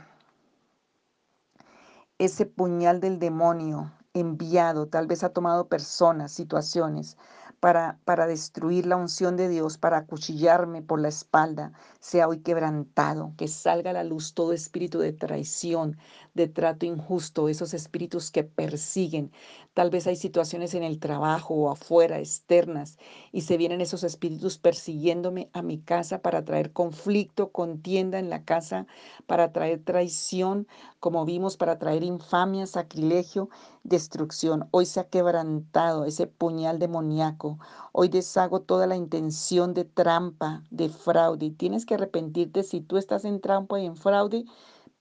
ese 2.17 2.45
puñal 2.45 3.01
del 3.01 3.19
demonio 3.19 3.91
enviado, 4.13 4.87
tal 4.87 5.07
vez 5.07 5.23
ha 5.23 5.29
tomado 5.29 5.67
personas, 5.67 6.31
situaciones, 6.31 7.17
para, 7.61 7.99
para 8.05 8.25
destruir 8.25 8.87
la 8.87 8.97
unción 8.97 9.37
de 9.37 9.47
Dios, 9.47 9.77
para 9.77 9.97
acuchillarme 9.97 10.81
por 10.81 10.99
la 10.99 11.09
espalda, 11.09 11.73
sea 11.99 12.27
hoy 12.27 12.39
quebrantado, 12.39 13.33
que 13.37 13.47
salga 13.47 13.91
a 13.91 13.93
la 13.93 14.03
luz 14.03 14.33
todo 14.33 14.51
espíritu 14.51 14.97
de 14.97 15.13
traición, 15.13 15.95
de 16.33 16.47
trato 16.47 16.87
injusto, 16.87 17.49
esos 17.49 17.75
espíritus 17.75 18.31
que 18.31 18.43
persiguen. 18.43 19.31
Tal 19.75 19.91
vez 19.91 20.07
hay 20.07 20.15
situaciones 20.15 20.73
en 20.73 20.81
el 20.81 20.99
trabajo 20.99 21.53
o 21.53 21.71
afuera, 21.71 22.17
externas, 22.17 22.97
y 23.31 23.41
se 23.41 23.57
vienen 23.57 23.79
esos 23.79 24.03
espíritus 24.03 24.57
persiguiéndome 24.57 25.51
a 25.53 25.61
mi 25.61 25.79
casa 25.79 26.19
para 26.23 26.43
traer 26.43 26.73
conflicto, 26.73 27.51
contienda 27.51 28.17
en 28.17 28.31
la 28.31 28.43
casa, 28.43 28.87
para 29.27 29.51
traer 29.51 29.83
traición, 29.83 30.67
como 31.01 31.25
vimos, 31.25 31.57
para 31.57 31.79
traer 31.79 32.03
infamia, 32.03 32.67
sacrilegio, 32.67 33.49
destrucción. 33.83 34.69
Hoy 34.69 34.85
se 34.85 34.99
ha 34.99 35.09
quebrantado 35.09 36.05
ese 36.05 36.27
puñal 36.27 36.77
demoníaco. 36.77 37.57
Hoy 37.91 38.07
deshago 38.07 38.61
toda 38.61 38.85
la 38.85 38.95
intención 38.95 39.73
de 39.73 39.83
trampa, 39.83 40.63
de 40.69 40.89
fraude. 40.89 41.47
Y 41.47 41.51
tienes 41.51 41.87
que 41.87 41.95
arrepentirte 41.95 42.61
si 42.61 42.81
tú 42.81 42.97
estás 42.97 43.25
en 43.25 43.41
trampa 43.41 43.79
y 43.79 43.87
en 43.87 43.95
fraude. 43.95 44.45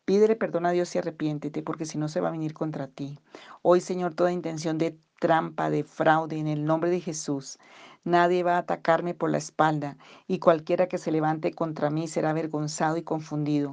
Pídele 0.07 0.37
perdón 0.37 0.65
a 0.65 0.71
Dios 0.71 0.95
y 0.95 0.99
arrepiéntete, 0.99 1.63
porque 1.63 1.85
si 1.85 1.99
no 1.99 2.09
se 2.09 2.21
va 2.23 2.29
a 2.29 2.33
venir 2.33 2.55
contra 2.55 2.89
ti. 2.89 3.19
Hoy, 3.61 3.83
Señor, 3.83 4.15
toda 4.15 4.33
intención 4.33 4.79
de 4.79 4.99
trampa, 5.21 5.69
de 5.69 5.85
fraude, 5.85 6.39
en 6.39 6.49
el 6.49 6.65
nombre 6.65 6.89
de 6.91 7.01
Jesús. 7.01 7.59
Nadie 8.05 8.43
va 8.43 8.57
a 8.57 8.61
atacarme 8.61 9.13
por 9.13 9.31
la 9.31 9.37
espalda, 9.37 9.99
y 10.27 10.39
cualquiera 10.39 10.89
que 10.89 10.97
se 10.97 11.13
levante 11.13 11.53
contra 11.53 11.91
mí 11.91 12.09
será 12.09 12.31
avergonzado 12.31 12.97
y 12.97 13.03
confundido. 13.03 13.71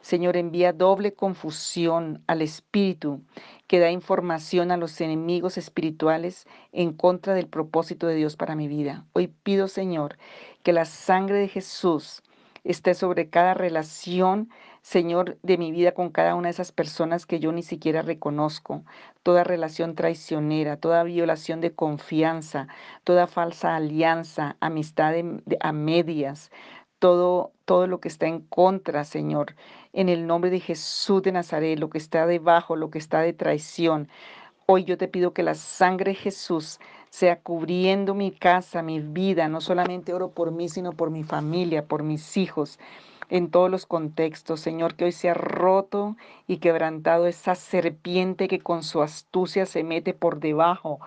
Señor, 0.00 0.36
envía 0.36 0.72
doble 0.72 1.12
confusión 1.12 2.22
al 2.26 2.42
espíritu 2.42 3.22
que 3.66 3.78
da 3.78 3.90
información 3.90 4.70
a 4.70 4.76
los 4.76 5.00
enemigos 5.00 5.58
espirituales 5.58 6.46
en 6.72 6.92
contra 6.92 7.34
del 7.34 7.48
propósito 7.48 8.06
de 8.06 8.14
Dios 8.14 8.36
para 8.36 8.54
mi 8.56 8.66
vida. 8.66 9.04
Hoy 9.12 9.28
pido, 9.28 9.68
Señor, 9.68 10.16
que 10.62 10.72
la 10.72 10.86
sangre 10.86 11.38
de 11.38 11.48
Jesús 11.48 12.22
esté 12.64 12.94
sobre 12.94 13.28
cada 13.30 13.54
relación, 13.54 14.50
Señor, 14.82 15.38
de 15.42 15.58
mi 15.58 15.70
vida 15.72 15.92
con 15.92 16.10
cada 16.10 16.34
una 16.34 16.48
de 16.48 16.52
esas 16.52 16.72
personas 16.72 17.26
que 17.26 17.38
yo 17.38 17.52
ni 17.52 17.62
siquiera 17.62 18.02
reconozco. 18.02 18.84
Toda 19.22 19.44
relación 19.44 19.94
traicionera, 19.94 20.78
toda 20.78 21.02
violación 21.04 21.60
de 21.60 21.74
confianza, 21.74 22.68
toda 23.04 23.26
falsa 23.26 23.76
alianza, 23.76 24.56
amistad 24.60 25.14
a 25.60 25.72
medias, 25.72 26.50
todo, 26.98 27.52
todo 27.70 27.86
lo 27.86 28.00
que 28.00 28.08
está 28.08 28.26
en 28.26 28.40
contra, 28.40 29.04
Señor, 29.04 29.54
en 29.92 30.08
el 30.08 30.26
nombre 30.26 30.50
de 30.50 30.58
Jesús 30.58 31.22
de 31.22 31.30
Nazaret, 31.30 31.78
lo 31.78 31.88
que 31.88 31.98
está 31.98 32.26
debajo, 32.26 32.74
lo 32.74 32.90
que 32.90 32.98
está 32.98 33.20
de 33.20 33.32
traición. 33.32 34.08
Hoy 34.66 34.82
yo 34.82 34.98
te 34.98 35.06
pido 35.06 35.32
que 35.32 35.44
la 35.44 35.54
sangre 35.54 36.10
de 36.10 36.14
Jesús 36.16 36.80
sea 37.10 37.38
cubriendo 37.38 38.12
mi 38.12 38.32
casa, 38.32 38.82
mi 38.82 38.98
vida. 38.98 39.46
No 39.46 39.60
solamente 39.60 40.12
oro 40.12 40.32
por 40.32 40.50
mí, 40.50 40.68
sino 40.68 40.94
por 40.94 41.10
mi 41.10 41.22
familia, 41.22 41.86
por 41.86 42.02
mis 42.02 42.36
hijos, 42.36 42.80
en 43.28 43.52
todos 43.52 43.70
los 43.70 43.86
contextos. 43.86 44.58
Señor, 44.58 44.96
que 44.96 45.04
hoy 45.04 45.12
sea 45.12 45.34
roto 45.34 46.16
y 46.48 46.56
quebrantado 46.56 47.28
esa 47.28 47.54
serpiente 47.54 48.48
que 48.48 48.58
con 48.58 48.82
su 48.82 49.00
astucia 49.00 49.64
se 49.64 49.84
mete 49.84 50.12
por 50.12 50.40
debajo 50.40 50.98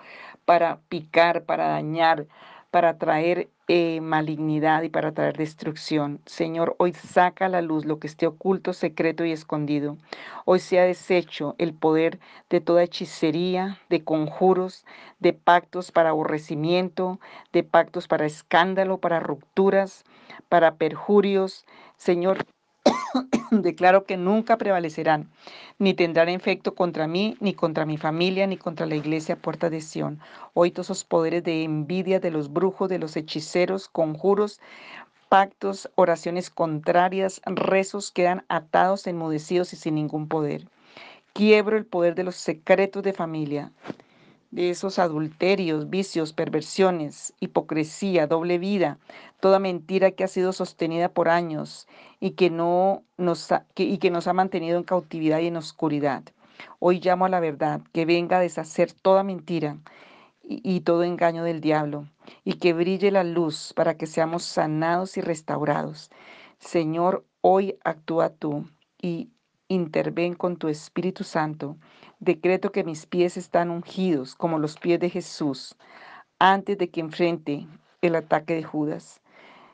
para 0.46 0.78
picar, 0.88 1.44
para 1.44 1.68
dañar, 1.68 2.26
para 2.74 2.98
traer 2.98 3.50
eh, 3.68 4.00
malignidad 4.00 4.82
y 4.82 4.88
para 4.88 5.12
traer 5.12 5.36
destrucción. 5.36 6.20
Señor, 6.26 6.74
hoy 6.80 6.92
saca 6.92 7.46
a 7.46 7.48
la 7.48 7.62
luz 7.62 7.84
lo 7.84 8.00
que 8.00 8.08
esté 8.08 8.26
oculto, 8.26 8.72
secreto 8.72 9.24
y 9.24 9.30
escondido. 9.30 9.96
Hoy 10.44 10.58
se 10.58 10.80
ha 10.80 10.82
deshecho 10.82 11.54
el 11.58 11.72
poder 11.72 12.18
de 12.50 12.60
toda 12.60 12.82
hechicería, 12.82 13.78
de 13.90 14.02
conjuros, 14.02 14.84
de 15.20 15.32
pactos 15.34 15.92
para 15.92 16.08
aborrecimiento, 16.08 17.20
de 17.52 17.62
pactos 17.62 18.08
para 18.08 18.26
escándalo, 18.26 18.98
para 18.98 19.20
rupturas, 19.20 20.02
para 20.48 20.74
perjurios. 20.74 21.66
Señor, 21.96 22.38
declaro 23.50 24.04
que 24.04 24.16
nunca 24.16 24.56
prevalecerán, 24.58 25.30
ni 25.78 25.94
tendrán 25.94 26.28
efecto 26.28 26.74
contra 26.74 27.06
mí, 27.06 27.36
ni 27.40 27.54
contra 27.54 27.86
mi 27.86 27.96
familia, 27.96 28.46
ni 28.46 28.56
contra 28.56 28.86
la 28.86 28.96
iglesia 28.96 29.36
Puerta 29.36 29.70
de 29.70 29.80
Sión. 29.80 30.20
Hoy 30.52 30.70
todos 30.70 30.86
esos 30.86 31.04
poderes 31.04 31.44
de 31.44 31.64
envidia 31.64 32.20
de 32.20 32.30
los 32.30 32.52
brujos, 32.52 32.88
de 32.88 32.98
los 32.98 33.16
hechiceros, 33.16 33.88
conjuros, 33.88 34.60
pactos, 35.28 35.90
oraciones 35.94 36.50
contrarias, 36.50 37.40
rezos 37.44 38.10
quedan 38.10 38.44
atados, 38.48 39.06
enmudecidos 39.06 39.72
y 39.72 39.76
sin 39.76 39.96
ningún 39.96 40.28
poder. 40.28 40.68
Quiebro 41.32 41.76
el 41.76 41.86
poder 41.86 42.14
de 42.14 42.22
los 42.22 42.36
secretos 42.36 43.02
de 43.02 43.12
familia, 43.12 43.72
de 44.54 44.70
esos 44.70 45.00
adulterios, 45.00 45.90
vicios, 45.90 46.32
perversiones, 46.32 47.34
hipocresía, 47.40 48.28
doble 48.28 48.58
vida, 48.58 48.98
toda 49.40 49.58
mentira 49.58 50.12
que 50.12 50.22
ha 50.22 50.28
sido 50.28 50.52
sostenida 50.52 51.08
por 51.08 51.28
años 51.28 51.88
y 52.20 52.32
que, 52.32 52.50
no 52.50 53.02
nos 53.16 53.50
ha, 53.50 53.66
y 53.74 53.98
que 53.98 54.12
nos 54.12 54.28
ha 54.28 54.32
mantenido 54.32 54.78
en 54.78 54.84
cautividad 54.84 55.40
y 55.40 55.48
en 55.48 55.56
oscuridad. 55.56 56.22
Hoy 56.78 57.00
llamo 57.00 57.24
a 57.24 57.30
la 57.30 57.40
verdad, 57.40 57.80
que 57.92 58.06
venga 58.06 58.36
a 58.36 58.40
deshacer 58.40 58.92
toda 58.92 59.24
mentira 59.24 59.78
y, 60.40 60.60
y 60.62 60.82
todo 60.82 61.02
engaño 61.02 61.42
del 61.42 61.60
diablo, 61.60 62.08
y 62.44 62.54
que 62.54 62.74
brille 62.74 63.10
la 63.10 63.24
luz 63.24 63.72
para 63.74 63.96
que 63.96 64.06
seamos 64.06 64.44
sanados 64.44 65.16
y 65.16 65.20
restaurados. 65.20 66.12
Señor, 66.60 67.24
hoy 67.40 67.76
actúa 67.82 68.28
tú 68.28 68.68
y 69.02 69.30
interven 69.66 70.34
con 70.34 70.58
tu 70.58 70.68
Espíritu 70.68 71.24
Santo 71.24 71.76
Decreto 72.24 72.72
que 72.72 72.84
mis 72.84 73.04
pies 73.04 73.36
están 73.36 73.68
ungidos 73.68 74.34
como 74.34 74.58
los 74.58 74.78
pies 74.78 74.98
de 74.98 75.10
Jesús 75.10 75.76
antes 76.38 76.78
de 76.78 76.88
que 76.88 77.00
enfrente 77.00 77.66
el 78.00 78.16
ataque 78.16 78.54
de 78.54 78.62
Judas. 78.62 79.20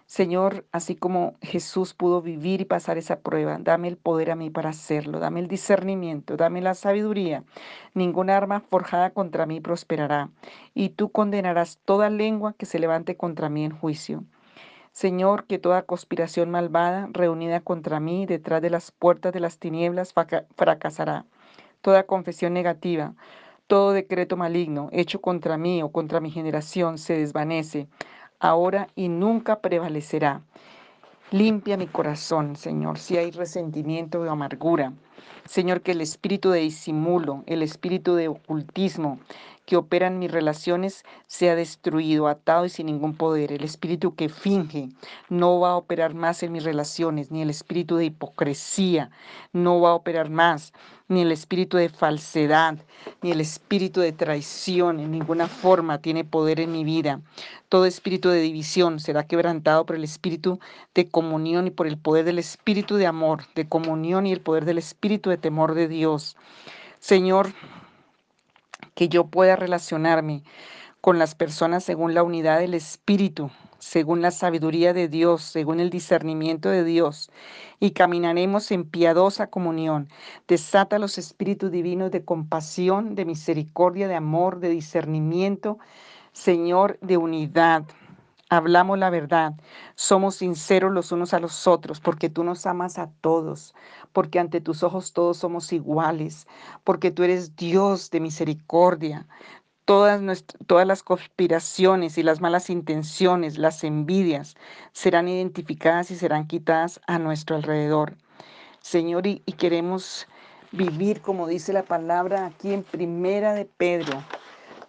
Señor, 0.07 0.67
así 0.73 0.97
como 0.97 1.35
Jesús 1.43 1.95
pudo 1.95 2.23
vivir 2.23 2.61
y 2.61 2.65
pasar 2.65 2.99
esa 2.99 3.21
prueba, 3.21 3.57
dame 3.61 3.87
el 3.87 3.97
poder 3.97 4.33
a 4.33 4.35
mí 4.35 4.51
para 4.51 4.71
hacerlo, 4.71 5.21
dame 5.21 5.39
el 5.39 5.47
discernimiento, 5.47 6.37
dame 6.37 6.61
la 6.61 6.75
sabiduría. 6.75 7.45
Ninguna 7.95 8.37
arma 8.37 8.59
forjada 8.59 9.11
contra 9.11 9.47
mí 9.47 9.61
prosperará, 9.61 10.31
y 10.75 10.89
tú 10.89 11.13
condenarás 11.13 11.79
toda 11.85 12.11
lengua 12.11 12.55
que 12.55 12.67
se 12.67 12.81
levante 12.81 13.17
contra 13.17 13.49
mí 13.49 13.65
en 13.65 13.79
juicio. 13.79 14.25
Señor, 14.91 15.45
que 15.45 15.61
toda 15.61 15.83
conspiración 15.83 16.51
malvada 16.51 17.09
reunida 17.13 17.61
contra 17.61 18.01
mí 18.01 18.27
detrás 18.27 18.61
de 18.61 18.71
las 18.71 18.91
puertas 18.91 19.33
de 19.33 19.39
las 19.39 19.61
tinieblas 19.61 20.13
fracasará 20.57 21.27
toda 21.81 22.05
confesión 22.05 22.53
negativa, 22.53 23.15
todo 23.67 23.93
decreto 23.93 24.37
maligno 24.37 24.89
hecho 24.93 25.21
contra 25.21 25.57
mí 25.57 25.83
o 25.83 25.91
contra 25.91 26.21
mi 26.21 26.31
generación 26.31 26.99
se 26.99 27.19
desvanece 27.19 27.87
ahora 28.41 28.89
y 28.97 29.09
nunca 29.09 29.61
prevalecerá. 29.61 30.43
Limpia 31.31 31.77
mi 31.77 31.87
corazón, 31.87 32.57
Señor, 32.57 32.99
si 32.99 33.17
hay 33.17 33.31
resentimiento 33.31 34.21
o 34.21 34.29
amargura. 34.29 34.93
Señor, 35.47 35.81
que 35.81 35.93
el 35.93 36.01
espíritu 36.01 36.51
de 36.51 36.61
disimulo, 36.61 37.45
el 37.47 37.63
espíritu 37.63 38.17
de 38.17 38.27
ocultismo, 38.27 39.21
que 39.71 39.77
opera 39.77 40.09
en 40.09 40.19
mis 40.19 40.33
relaciones 40.33 41.05
sea 41.29 41.55
destruido, 41.55 42.27
atado 42.27 42.67
y 42.67 42.71
sin 42.71 42.87
ningún 42.87 43.15
poder. 43.15 43.53
El 43.53 43.63
espíritu 43.63 44.17
que 44.17 44.29
finge 44.29 44.89
no 45.29 45.61
va 45.61 45.71
a 45.71 45.77
operar 45.77 46.13
más 46.13 46.43
en 46.43 46.51
mis 46.51 46.65
relaciones, 46.65 47.31
ni 47.31 47.41
el 47.41 47.51
espíritu 47.51 47.95
de 47.95 48.07
hipocresía 48.07 49.13
no 49.53 49.81
va 49.81 49.91
a 49.91 49.95
operar 49.95 50.29
más, 50.29 50.73
ni 51.07 51.23
el 51.23 51.31
espíritu 51.31 51.77
de 51.77 51.89
falsedad, 51.89 52.79
ni 53.23 53.31
el 53.31 53.41
espíritu 53.41 54.01
de 54.01 54.11
traición 54.11 54.99
en 54.99 55.13
ninguna 55.13 55.47
forma 55.47 55.99
tiene 55.99 56.25
poder 56.25 56.59
en 56.59 56.73
mi 56.73 56.83
vida. 56.83 57.21
Todo 57.69 57.87
espíritu 57.87 58.29
de 58.29 58.41
división 58.41 58.99
será 58.99 59.23
quebrantado 59.29 59.87
por 59.87 59.95
el 59.95 60.03
espíritu 60.03 60.59
de 60.97 61.09
comunión 61.09 61.69
y 61.69 61.71
por 61.71 61.87
el 61.87 61.97
poder 61.97 62.25
del 62.25 62.41
espíritu 62.41 62.97
de 62.97 63.07
amor, 63.07 63.45
de 63.55 63.69
comunión 63.69 64.27
y 64.27 64.33
el 64.33 64.41
poder 64.41 64.65
del 64.65 64.79
espíritu 64.79 65.31
de 65.31 65.37
temor 65.37 65.75
de 65.75 65.87
Dios. 65.87 66.37
Señor, 66.99 67.53
que 69.01 69.09
yo 69.09 69.29
pueda 69.29 69.57
relacionarme 69.57 70.43
con 71.01 71.19
las 71.19 71.35
personas 71.35 71.85
según 71.85 72.13
la 72.13 72.23
unidad 72.23 72.61
del 72.61 72.75
Espíritu, 72.75 73.51
según 73.79 74.21
la 74.21 74.31
sabiduría 74.31 74.93
de 74.93 75.09
Dios, 75.09 75.41
según 75.41 75.81
el 75.81 75.89
discernimiento 75.89 76.69
de 76.69 76.85
Dios, 76.85 77.31
y 77.79 77.93
caminaremos 77.93 78.71
en 78.73 78.85
piadosa 78.85 79.47
comunión. 79.47 80.11
Desata 80.47 80.99
los 80.99 81.17
espíritus 81.17 81.71
divinos 81.71 82.11
de 82.11 82.27
compasión, 82.27 83.15
de 83.15 83.25
misericordia, 83.25 84.07
de 84.07 84.17
amor, 84.17 84.61
de 84.61 84.69
discernimiento, 84.69 85.79
Señor, 86.33 86.99
de 87.01 87.17
unidad. 87.17 87.85
Hablamos 88.53 88.99
la 88.99 89.11
verdad, 89.11 89.55
somos 89.95 90.35
sinceros 90.35 90.93
los 90.93 91.13
unos 91.13 91.35
a 91.35 91.39
los 91.39 91.69
otros, 91.69 92.01
porque 92.01 92.29
tú 92.29 92.43
nos 92.43 92.67
amas 92.67 92.99
a 92.99 93.09
todos, 93.21 93.77
porque 94.13 94.41
ante 94.41 94.61
tus 94.61 94.83
ojos 94.83 95.13
todos 95.13 95.37
somos 95.37 95.73
iguales, 95.73 96.49
porque 96.83 97.13
tú 97.13 97.23
eres 97.23 97.55
Dios 97.55 98.11
de 98.11 98.19
misericordia. 98.19 99.29
Todas, 99.85 100.45
todas 100.67 100.85
las 100.85 101.05
conspiraciones 101.05 102.19
y 102.19 102.25
las 102.25 102.41
malas 102.41 102.71
intenciones, 102.71 103.57
las 103.57 103.85
envidias, 103.85 104.57
serán 104.93 105.29
identificadas 105.29 106.11
y 106.11 106.17
serán 106.17 106.49
quitadas 106.49 107.01
a 107.07 107.21
nuestro 107.21 107.55
alrededor. 107.55 108.17
Señor, 108.81 109.29
y, 109.29 109.45
y 109.47 109.53
queremos 109.53 110.27
vivir 110.73 111.21
como 111.21 111.47
dice 111.47 111.73
la 111.73 111.85
palabra 111.85 112.47
aquí 112.47 112.73
en 112.73 112.83
Primera 112.83 113.55
de 113.55 113.65
Pedro. 113.65 114.25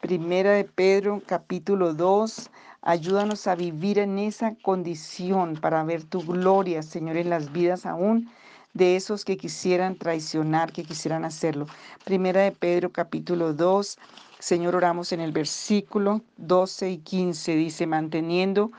Primera 0.02 0.54
de 0.54 0.64
Pedro, 0.64 1.22
capítulo 1.28 1.94
2. 1.94 2.50
Ayúdanos 2.84 3.46
a 3.46 3.54
vivir 3.54 4.00
en 4.00 4.18
esa 4.18 4.56
condición 4.56 5.56
para 5.56 5.84
ver 5.84 6.04
tu 6.04 6.22
gloria, 6.22 6.82
Señor, 6.82 7.16
en 7.18 7.30
las 7.30 7.52
vidas 7.52 7.86
aún 7.86 8.32
de 8.74 8.96
esos 8.96 9.24
que 9.24 9.38
quisieran 9.38 9.98
traicionar, 9.98 10.72
que 10.72 10.84
quisieran 10.84 11.24
hacerlo. 11.24 11.68
Primera 12.06 12.42
de 12.42 12.52
Pedro 12.52 12.92
capítulo 12.92 13.54
2, 13.54 14.00
Señor, 14.40 14.76
oramos 14.76 15.12
en 15.12 15.20
el 15.20 15.32
versículo 15.32 16.22
12 16.38 16.90
y 16.90 16.98
15, 16.98 17.56
dice, 17.56 17.86
manteniendo 17.86 18.72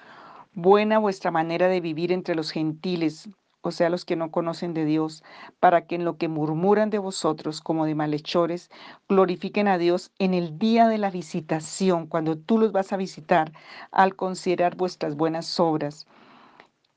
buena 0.54 0.98
vuestra 0.98 1.30
manera 1.30 1.68
de 1.68 1.80
vivir 1.80 2.10
entre 2.10 2.34
los 2.34 2.50
gentiles, 2.50 3.28
o 3.62 3.70
sea, 3.70 3.88
los 3.88 4.04
que 4.04 4.16
no 4.16 4.30
conocen 4.30 4.74
de 4.74 4.84
Dios, 4.84 5.22
para 5.60 5.86
que 5.86 5.94
en 5.94 6.04
lo 6.04 6.16
que 6.16 6.28
murmuran 6.28 6.90
de 6.90 6.98
vosotros 6.98 7.60
como 7.60 7.86
de 7.86 7.94
malhechores, 7.94 8.70
glorifiquen 9.08 9.68
a 9.68 9.78
Dios 9.78 10.10
en 10.18 10.34
el 10.34 10.58
día 10.58 10.88
de 10.88 10.98
la 10.98 11.10
visitación, 11.10 12.06
cuando 12.08 12.36
tú 12.36 12.58
los 12.58 12.72
vas 12.72 12.92
a 12.92 12.96
visitar, 12.96 13.52
al 13.92 14.16
considerar 14.16 14.76
vuestras 14.76 15.16
buenas 15.16 15.60
obras. 15.60 16.06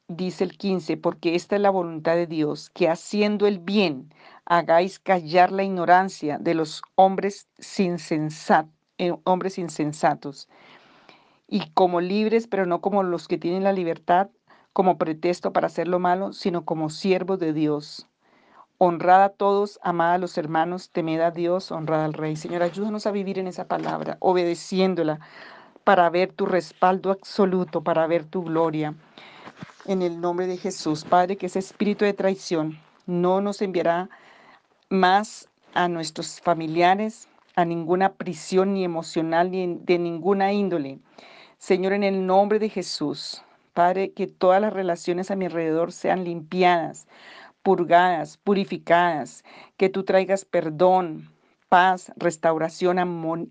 Dice 0.07 0.43
el 0.43 0.57
15, 0.57 0.97
porque 0.97 1.35
esta 1.35 1.55
es 1.55 1.61
la 1.61 1.69
voluntad 1.69 2.15
de 2.15 2.27
Dios, 2.27 2.71
que 2.71 2.89
haciendo 2.89 3.45
el 3.47 3.59
bien 3.59 4.11
hagáis 4.45 4.99
callar 4.99 5.51
la 5.51 5.63
ignorancia 5.63 6.37
de 6.39 6.55
los 6.55 6.81
hombres, 6.95 7.47
eh, 8.97 9.13
hombres 9.23 9.57
insensatos, 9.59 10.49
y 11.47 11.69
como 11.71 12.01
libres, 12.01 12.47
pero 12.47 12.65
no 12.65 12.81
como 12.81 13.03
los 13.03 13.27
que 13.27 13.37
tienen 13.37 13.63
la 13.63 13.73
libertad, 13.73 14.29
como 14.75 14.97
pretexto 14.97 15.53
para 15.53 15.67
hacer 15.67 15.87
lo 15.87 15.99
malo, 15.99 16.33
sino 16.33 16.65
como 16.65 16.89
siervos 16.89 17.39
de 17.39 17.53
Dios. 17.53 18.09
Honrad 18.77 19.23
a 19.23 19.29
todos, 19.29 19.79
amad 19.81 20.15
a 20.15 20.17
los 20.17 20.37
hermanos, 20.37 20.89
temed 20.89 21.21
a 21.21 21.31
Dios, 21.31 21.71
honrad 21.71 22.03
al 22.03 22.11
Rey. 22.11 22.35
Señor, 22.35 22.61
ayúdanos 22.61 23.07
a 23.07 23.11
vivir 23.11 23.39
en 23.39 23.47
esa 23.47 23.69
palabra, 23.69 24.17
obedeciéndola, 24.19 25.21
para 25.85 26.09
ver 26.09 26.33
tu 26.33 26.45
respaldo 26.45 27.11
absoluto, 27.11 27.85
para 27.85 28.05
ver 28.05 28.25
tu 28.25 28.43
gloria 28.43 28.93
en 29.85 30.01
el 30.01 30.19
nombre 30.19 30.45
de 30.45 30.57
Jesús. 30.57 31.05
Padre, 31.05 31.37
que 31.37 31.45
ese 31.45 31.59
espíritu 31.59 32.03
de 32.03 32.11
traición 32.11 32.77
no 33.05 33.39
nos 33.39 33.61
enviará 33.61 34.09
más 34.89 35.47
a 35.73 35.87
nuestros 35.87 36.41
familiares, 36.41 37.29
a 37.55 37.63
ninguna 37.63 38.11
prisión 38.11 38.73
ni 38.73 38.83
emocional 38.83 39.51
ni 39.51 39.79
de 39.85 39.99
ninguna 39.99 40.51
índole. 40.51 40.99
Señor, 41.59 41.93
en 41.93 42.03
el 42.03 42.25
nombre 42.25 42.59
de 42.59 42.67
Jesús, 42.67 43.41
Padre, 43.75 44.13
que 44.13 44.25
todas 44.25 44.61
las 44.61 44.71
relaciones 44.71 45.29
a 45.29 45.35
mi 45.35 45.45
alrededor 45.45 45.91
sean 45.91 46.23
limpiadas, 46.23 47.07
purgadas, 47.61 48.37
purificadas, 48.37 49.43
que 49.75 49.89
tú 49.89 50.03
traigas 50.03 50.45
perdón, 50.45 51.29
paz, 51.67 52.13
restauración, 52.15 52.97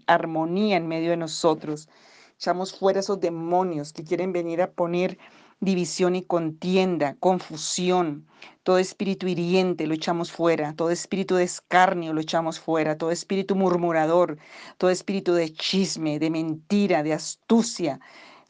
armonía 0.06 0.76
en 0.78 0.88
medio 0.88 1.10
de 1.10 1.18
nosotros. 1.18 1.90
Echamos 2.36 2.76
fuera 2.76 3.00
esos 3.00 3.20
demonios 3.20 3.92
que 3.92 4.02
quieren 4.02 4.32
venir 4.32 4.62
a 4.62 4.70
poner 4.70 5.18
división 5.60 6.16
y 6.16 6.22
contienda, 6.22 7.16
confusión, 7.20 8.26
todo 8.62 8.78
espíritu 8.78 9.26
hiriente 9.26 9.86
lo 9.86 9.92
echamos 9.92 10.32
fuera, 10.32 10.74
todo 10.74 10.90
espíritu 10.90 11.34
de 11.34 11.44
escarnio 11.44 12.14
lo 12.14 12.20
echamos 12.22 12.58
fuera, 12.58 12.96
todo 12.96 13.10
espíritu 13.10 13.56
murmurador, 13.56 14.38
todo 14.78 14.90
espíritu 14.90 15.34
de 15.34 15.52
chisme, 15.52 16.18
de 16.18 16.30
mentira, 16.30 17.02
de 17.02 17.12
astucia, 17.12 18.00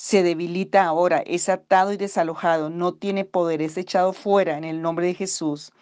se 0.04 0.22
debilita 0.22 0.84
ahora, 0.84 1.22
es 1.24 1.48
atado 1.48 1.90
y 1.90 1.96
desalojado, 1.96 2.68
no 2.68 2.92
tiene 2.92 3.24
poder, 3.24 3.62
es 3.62 3.78
echado 3.78 4.12
fuera 4.12 4.58
en 4.58 4.64
el 4.64 4.82
nombre 4.82 5.06
de 5.06 5.14
Jesús 5.14 5.72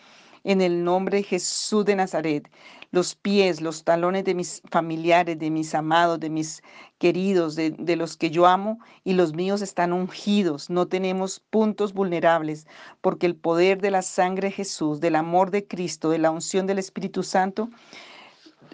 en 0.45 0.61
el 0.61 0.85
nombre 0.85 1.19
de 1.19 1.23
Jesús 1.25 1.85
de 1.85 1.97
Nazaret. 1.97 2.49
Los 2.91 3.15
pies, 3.15 3.61
los 3.61 3.85
talones 3.85 4.25
de 4.25 4.35
mis 4.35 4.63
familiares, 4.71 5.39
de 5.39 5.51
mis 5.51 5.75
amados, 5.75 6.21
de 6.21 6.31
mis 6.31 6.63
queridos, 6.99 7.57
de, 7.57 7.97
los 7.97 8.17
que 8.17 8.31
yo 8.31 8.47
amo 8.47 8.79
y 9.03 9.15
los 9.15 9.35
míos 9.35 9.63
están 9.63 9.93
ungidos. 9.93 10.69
No 10.69 10.87
tenemos 10.87 11.41
puntos 11.41 11.93
vulnerables 11.93 12.67
porque 13.01 13.27
el 13.27 13.35
poder 13.35 13.81
de 13.81 13.91
la 13.91 14.03
sangre 14.03 14.49
de 14.49 14.55
Jesús, 14.55 15.01
del 15.01 15.17
amor 15.17 15.51
de 15.51 15.67
Cristo, 15.67 16.11
de 16.11 16.19
la 16.19 16.31
unción 16.31 16.67
del 16.67 16.79
Espíritu 16.79 17.23
Santo, 17.23 17.71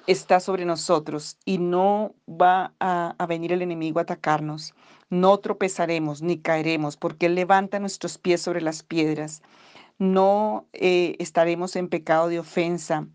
está 0.07 0.41
sobre 0.41 0.65
nosotros 0.65 1.37
y 1.45 1.59
no 1.59 2.15
va 2.29 2.73
a, 2.81 3.15
a, 3.19 3.27
venir 3.27 3.53
el 3.53 3.63
enemigo 3.63 3.99
a 3.99 4.03
atacarnos. 4.03 4.75
No 5.11 5.39
tropezaremos 5.39 6.23
ni 6.23 6.39
caeremos 6.39 6.97
porque 6.97 7.27
Él 7.27 7.35
levanta 7.35 7.81
nuestros 7.81 8.19
pies 8.19 8.43
sobre 8.43 8.61
las 8.61 8.83
piedras 8.83 9.43
no 9.99 10.69
eh, 10.73 11.17
estaremos 11.19 11.77
en 11.77 11.89
pecado 11.89 12.29
de 12.29 12.39
ofensa. 12.41 13.07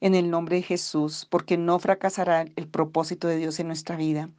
en 0.00 0.14
el 0.14 0.30
nombre 0.30 0.56
de 0.56 0.62
Jesús, 0.62 1.26
porque 1.30 1.58
no 1.58 1.78
fracasará 1.80 2.46
el 2.56 2.68
propósito 2.68 3.28
de 3.28 3.36
Dios 3.38 3.60
en 3.60 3.68
nuestra 3.68 3.96
vida. 3.96 4.30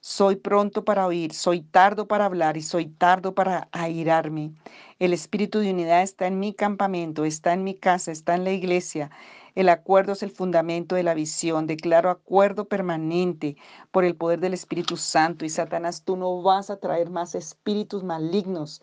Soy 0.00 0.36
pronto 0.36 0.84
para 0.84 1.06
oír, 1.06 1.34
soy 1.34 1.62
tardo 1.62 2.08
para 2.08 2.26
hablar 2.26 2.56
y 2.56 2.62
soy 2.62 2.86
tardo 2.86 3.34
para 3.34 3.68
airarme. 3.72 4.52
El 5.00 5.12
espíritu 5.14 5.60
de 5.60 5.72
unidad 5.72 6.02
está 6.02 6.26
en 6.28 6.40
mi 6.40 6.54
campamento, 6.54 7.24
está 7.24 7.52
en 7.54 7.64
mi 7.64 7.74
casa, 7.74 8.12
está 8.12 8.34
en 8.36 8.44
la 8.44 8.52
iglesia. 8.52 9.10
El 9.54 9.68
acuerdo 9.68 10.12
es 10.12 10.22
el 10.22 10.30
fundamento 10.30 10.94
de 10.94 11.02
la 11.02 11.14
visión. 11.14 11.66
Declaro 11.66 12.10
acuerdo 12.10 12.66
permanente 12.66 13.56
por 13.90 14.04
el 14.04 14.16
poder 14.16 14.40
del 14.40 14.54
Espíritu 14.54 14.96
Santo. 14.96 15.44
Y 15.44 15.50
Satanás, 15.50 16.02
tú 16.04 16.16
no 16.16 16.42
vas 16.42 16.70
a 16.70 16.78
traer 16.78 17.10
más 17.10 17.34
espíritus 17.34 18.04
malignos 18.04 18.82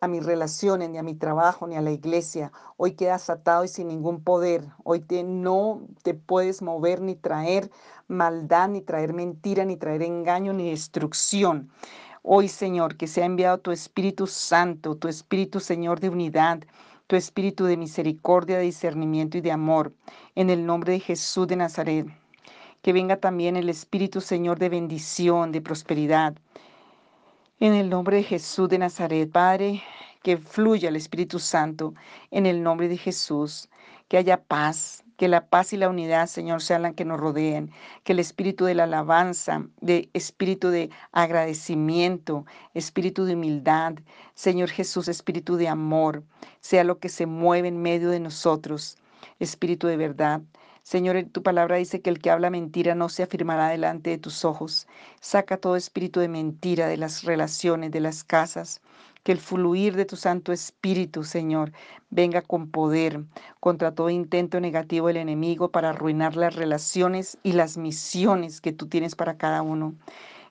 a 0.00 0.08
mis 0.08 0.24
relaciones, 0.24 0.90
ni 0.90 0.98
a 0.98 1.02
mi 1.02 1.14
trabajo, 1.14 1.66
ni 1.66 1.76
a 1.76 1.80
la 1.80 1.90
iglesia. 1.90 2.52
Hoy 2.76 2.92
quedas 2.92 3.30
atado 3.30 3.64
y 3.64 3.68
sin 3.68 3.88
ningún 3.88 4.22
poder. 4.22 4.64
Hoy 4.84 5.00
te, 5.00 5.24
no 5.24 5.82
te 6.02 6.14
puedes 6.14 6.62
mover 6.62 7.00
ni 7.00 7.16
traer 7.16 7.70
maldad, 8.06 8.68
ni 8.68 8.80
traer 8.80 9.12
mentira, 9.12 9.64
ni 9.64 9.76
traer 9.76 10.02
engaño, 10.02 10.52
ni 10.52 10.70
destrucción. 10.70 11.70
Hoy, 12.22 12.48
Señor, 12.48 12.96
que 12.96 13.06
se 13.06 13.22
ha 13.22 13.26
enviado 13.26 13.58
tu 13.58 13.70
Espíritu 13.72 14.26
Santo, 14.26 14.96
tu 14.96 15.08
Espíritu, 15.08 15.60
Señor, 15.60 15.98
de 16.00 16.10
unidad, 16.10 16.60
tu 17.08 17.16
Espíritu 17.16 17.64
de 17.64 17.78
misericordia, 17.78 18.58
de 18.58 18.64
discernimiento 18.64 19.38
y 19.38 19.40
de 19.40 19.50
amor, 19.50 19.94
en 20.34 20.50
el 20.50 20.66
nombre 20.66 20.92
de 20.92 21.00
Jesús 21.00 21.48
de 21.48 21.56
Nazaret. 21.56 22.06
Que 22.82 22.92
venga 22.92 23.16
también 23.16 23.56
el 23.56 23.70
Espíritu, 23.70 24.20
Señor, 24.20 24.58
de 24.58 24.68
bendición, 24.68 25.50
de 25.50 25.62
prosperidad. 25.62 26.36
En 27.60 27.72
el 27.72 27.88
nombre 27.88 28.18
de 28.18 28.24
Jesús 28.24 28.68
de 28.68 28.78
Nazaret, 28.78 29.32
Padre, 29.32 29.82
que 30.22 30.36
fluya 30.36 30.90
el 30.90 30.96
Espíritu 30.96 31.38
Santo 31.38 31.94
en 32.30 32.44
el 32.44 32.62
nombre 32.62 32.88
de 32.88 32.98
Jesús, 32.98 33.70
que 34.08 34.18
haya 34.18 34.42
paz, 34.42 35.02
que 35.18 35.26
la 35.26 35.48
paz 35.48 35.72
y 35.72 35.76
la 35.76 35.88
unidad, 35.88 36.28
Señor, 36.28 36.62
sean 36.62 36.82
las 36.82 36.94
que 36.94 37.04
nos 37.04 37.18
rodeen, 37.18 37.72
que 38.04 38.12
el 38.12 38.20
espíritu 38.20 38.64
de 38.66 38.76
la 38.76 38.84
alabanza, 38.84 39.66
de 39.80 40.08
espíritu 40.14 40.68
de 40.68 40.90
agradecimiento, 41.10 42.46
espíritu 42.72 43.24
de 43.24 43.34
humildad, 43.34 43.94
Señor 44.34 44.70
Jesús, 44.70 45.08
espíritu 45.08 45.56
de 45.56 45.66
amor, 45.66 46.22
sea 46.60 46.84
lo 46.84 47.00
que 47.00 47.08
se 47.08 47.26
mueve 47.26 47.66
en 47.66 47.82
medio 47.82 48.10
de 48.10 48.20
nosotros, 48.20 48.96
espíritu 49.40 49.88
de 49.88 49.96
verdad. 49.96 50.40
Señor, 50.84 51.16
tu 51.32 51.42
palabra 51.42 51.76
dice 51.76 52.00
que 52.00 52.10
el 52.10 52.20
que 52.20 52.30
habla 52.30 52.48
mentira 52.48 52.94
no 52.94 53.08
se 53.08 53.24
afirmará 53.24 53.68
delante 53.70 54.10
de 54.10 54.18
tus 54.18 54.44
ojos. 54.44 54.86
Saca 55.20 55.56
todo 55.56 55.74
espíritu 55.74 56.20
de 56.20 56.28
mentira 56.28 56.86
de 56.86 56.96
las 56.96 57.24
relaciones, 57.24 57.90
de 57.90 58.00
las 58.00 58.22
casas. 58.22 58.80
Que 59.28 59.32
el 59.32 59.40
fluir 59.40 59.94
de 59.94 60.06
tu 60.06 60.16
Santo 60.16 60.52
Espíritu, 60.52 61.22
Señor, 61.22 61.72
venga 62.08 62.40
con 62.40 62.70
poder 62.70 63.26
contra 63.60 63.94
todo 63.94 64.08
intento 64.08 64.58
negativo 64.58 65.08
del 65.08 65.18
enemigo 65.18 65.70
para 65.70 65.90
arruinar 65.90 66.34
las 66.34 66.54
relaciones 66.54 67.36
y 67.42 67.52
las 67.52 67.76
misiones 67.76 68.62
que 68.62 68.72
tú 68.72 68.86
tienes 68.86 69.14
para 69.14 69.36
cada 69.36 69.60
uno. 69.60 69.94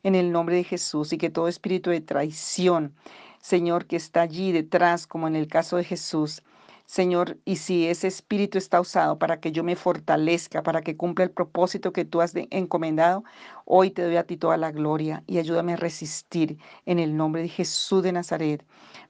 En 0.04 0.14
el 0.14 0.32
nombre 0.32 0.58
de 0.58 0.64
Jesús 0.64 1.12
y 1.12 1.18
que 1.18 1.32
todo 1.32 1.48
espíritu 1.48 1.90
de 1.90 2.02
traición, 2.02 2.94
Señor, 3.42 3.88
que 3.88 3.96
está 3.96 4.22
allí 4.22 4.52
detrás, 4.52 5.08
como 5.08 5.28
en 5.28 5.36
el 5.36 5.48
caso 5.48 5.78
de 5.78 5.84
Jesús, 5.84 6.44
Señor, 6.86 7.38
y 7.46 7.56
si 7.56 7.88
ese 7.88 8.08
espíritu 8.08 8.60
está 8.60 8.80
usado 8.80 9.18
para 9.18 9.40
que 9.40 9.52
yo 9.52 9.64
me 9.64 9.76
fortalezca, 9.76 10.62
para 10.62 10.84
que 10.84 10.96
cumpla 10.96 11.26
el 11.26 11.32
propósito 11.32 11.92
que 11.92 12.06
tú 12.06 12.22
has 12.22 12.34
encomendado, 12.52 13.24
hoy 13.70 13.92
te 13.92 14.02
doy 14.04 14.16
a 14.16 14.24
ti 14.24 14.38
toda 14.38 14.56
la 14.58 14.72
gloria 14.72 15.24
y 15.28 15.40
ayúdame 15.40 15.74
a 15.74 15.76
resistir 15.76 16.58
en 16.86 17.00
el 17.00 17.18
nombre 17.18 17.42
de 17.42 17.50
Jesús 17.50 18.02
de 18.02 18.14
Nazaret. 18.14 18.66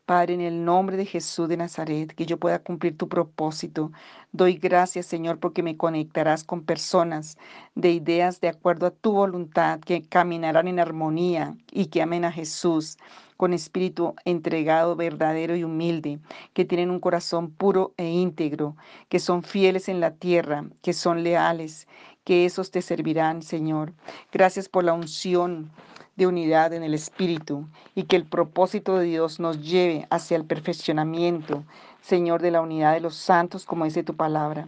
Padre, 0.08 0.34
en 0.34 0.41
el 0.41 0.65
nombre 0.65 0.98
de 0.98 1.06
Jesús 1.06 1.50
de 1.50 1.58
Nazaret, 1.58 2.13
que 2.15 2.26
yo 2.26 2.38
pueda 2.39 2.60
cumplir 2.60 2.98
tu 2.98 3.08
propósito. 3.10 3.91
Doy 4.32 4.56
gracias, 4.56 5.06
Señor, 5.06 5.39
porque 5.39 5.63
me 5.63 5.78
conectarás 5.78 6.43
con 6.43 6.63
personas 6.63 7.38
de 7.76 7.91
ideas 7.91 8.39
de 8.39 8.48
acuerdo 8.48 8.88
a 8.88 8.91
tu 8.91 9.12
voluntad, 9.12 9.80
que 9.82 10.02
caminarán 10.04 10.67
en 10.70 10.80
armonía 10.80 11.58
y 11.72 11.88
que 11.88 12.02
amen 12.02 12.26
a 12.26 12.32
Jesús 12.32 12.98
con 13.36 13.54
espíritu 13.54 14.15
entregado, 14.26 14.96
verdadero 14.96 15.56
y 15.56 15.63
humilde, 15.63 16.20
que 16.54 16.65
tienen 16.65 16.89
un 16.89 17.00
corazón 17.00 17.52
puro 17.52 17.93
e 17.98 18.10
íntegro, 18.10 18.76
que 19.10 19.20
son 19.20 19.43
fieles 19.43 19.89
en 19.89 20.00
la 20.00 20.15
tierra, 20.15 20.65
que 20.82 20.93
son 20.93 21.24
leales, 21.24 21.88
que 22.27 22.43
esos 22.43 22.71
te 22.71 22.81
servirán, 22.81 23.41
Señor. 23.41 23.93
Gracias 24.33 24.67
por 24.67 24.83
la 24.83 24.91
unción 24.91 25.71
de 26.17 26.27
unidad 26.27 26.73
en 26.73 26.83
el 26.83 26.93
Espíritu 26.93 27.69
y 27.95 28.03
que 28.03 28.17
el 28.17 28.25
propósito 28.25 28.97
de 28.97 29.05
Dios 29.05 29.39
nos 29.39 29.61
lleve 29.61 30.05
hacia 30.09 30.35
el 30.35 30.43
perfeccionamiento, 30.43 31.63
Señor, 32.01 32.41
de 32.41 32.51
la 32.51 32.59
unidad 32.59 32.91
de 32.91 32.99
los 32.99 33.15
santos, 33.15 33.63
como 33.63 33.85
dice 33.85 34.03
tu 34.03 34.13
palabra. 34.17 34.67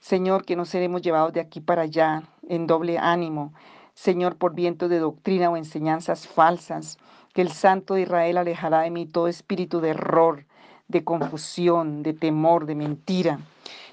Señor, 0.00 0.46
que 0.46 0.56
no 0.56 0.64
seremos 0.64 1.02
llevados 1.02 1.34
de 1.34 1.40
aquí 1.40 1.60
para 1.60 1.82
allá 1.82 2.22
en 2.48 2.66
doble 2.66 2.96
ánimo, 2.96 3.52
Señor, 3.92 4.36
por 4.36 4.54
viento 4.54 4.88
de 4.88 4.98
doctrina 4.98 5.50
o 5.50 5.58
enseñanzas 5.58 6.26
falsas, 6.26 6.96
que 7.34 7.42
el 7.42 7.52
Santo 7.52 7.92
de 7.92 8.02
Israel 8.04 8.38
alejará 8.38 8.80
de 8.80 8.90
mí 8.90 9.04
todo 9.04 9.28
espíritu 9.28 9.82
de 9.82 9.90
error, 9.90 10.46
de 10.88 11.04
confusión, 11.04 12.02
de 12.02 12.14
temor, 12.14 12.64
de 12.64 12.76
mentira, 12.76 13.40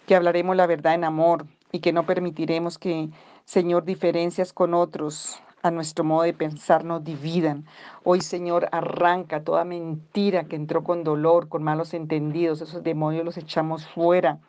que 0.07 0.15
hablaremos 0.15 0.55
la 0.55 0.65
verdad 0.65 0.93
en 0.93 1.03
amor 1.03 1.45
y 1.71 1.79
que 1.79 1.93
no 1.93 2.05
permitiremos 2.05 2.77
que, 2.77 3.09
Señor, 3.45 3.85
diferencias 3.85 4.53
con 4.53 4.73
otros 4.73 5.41
a 5.63 5.71
nuestro 5.71 6.03
modo 6.03 6.23
de 6.23 6.33
pensar 6.33 6.83
nos 6.83 7.03
dividan. 7.03 7.65
Hoy, 8.03 8.21
Señor, 8.21 8.67
arranca 8.71 9.43
toda 9.43 9.63
mentira 9.63 10.45
que 10.45 10.55
entró 10.55 10.83
con 10.83 11.03
dolor, 11.03 11.49
con 11.49 11.63
malos 11.63 11.93
entendidos. 11.93 12.61
Esos 12.61 12.83
demonios 12.83 13.25
los 13.25 13.37
echamos 13.37 13.87
fuera. 13.87 14.39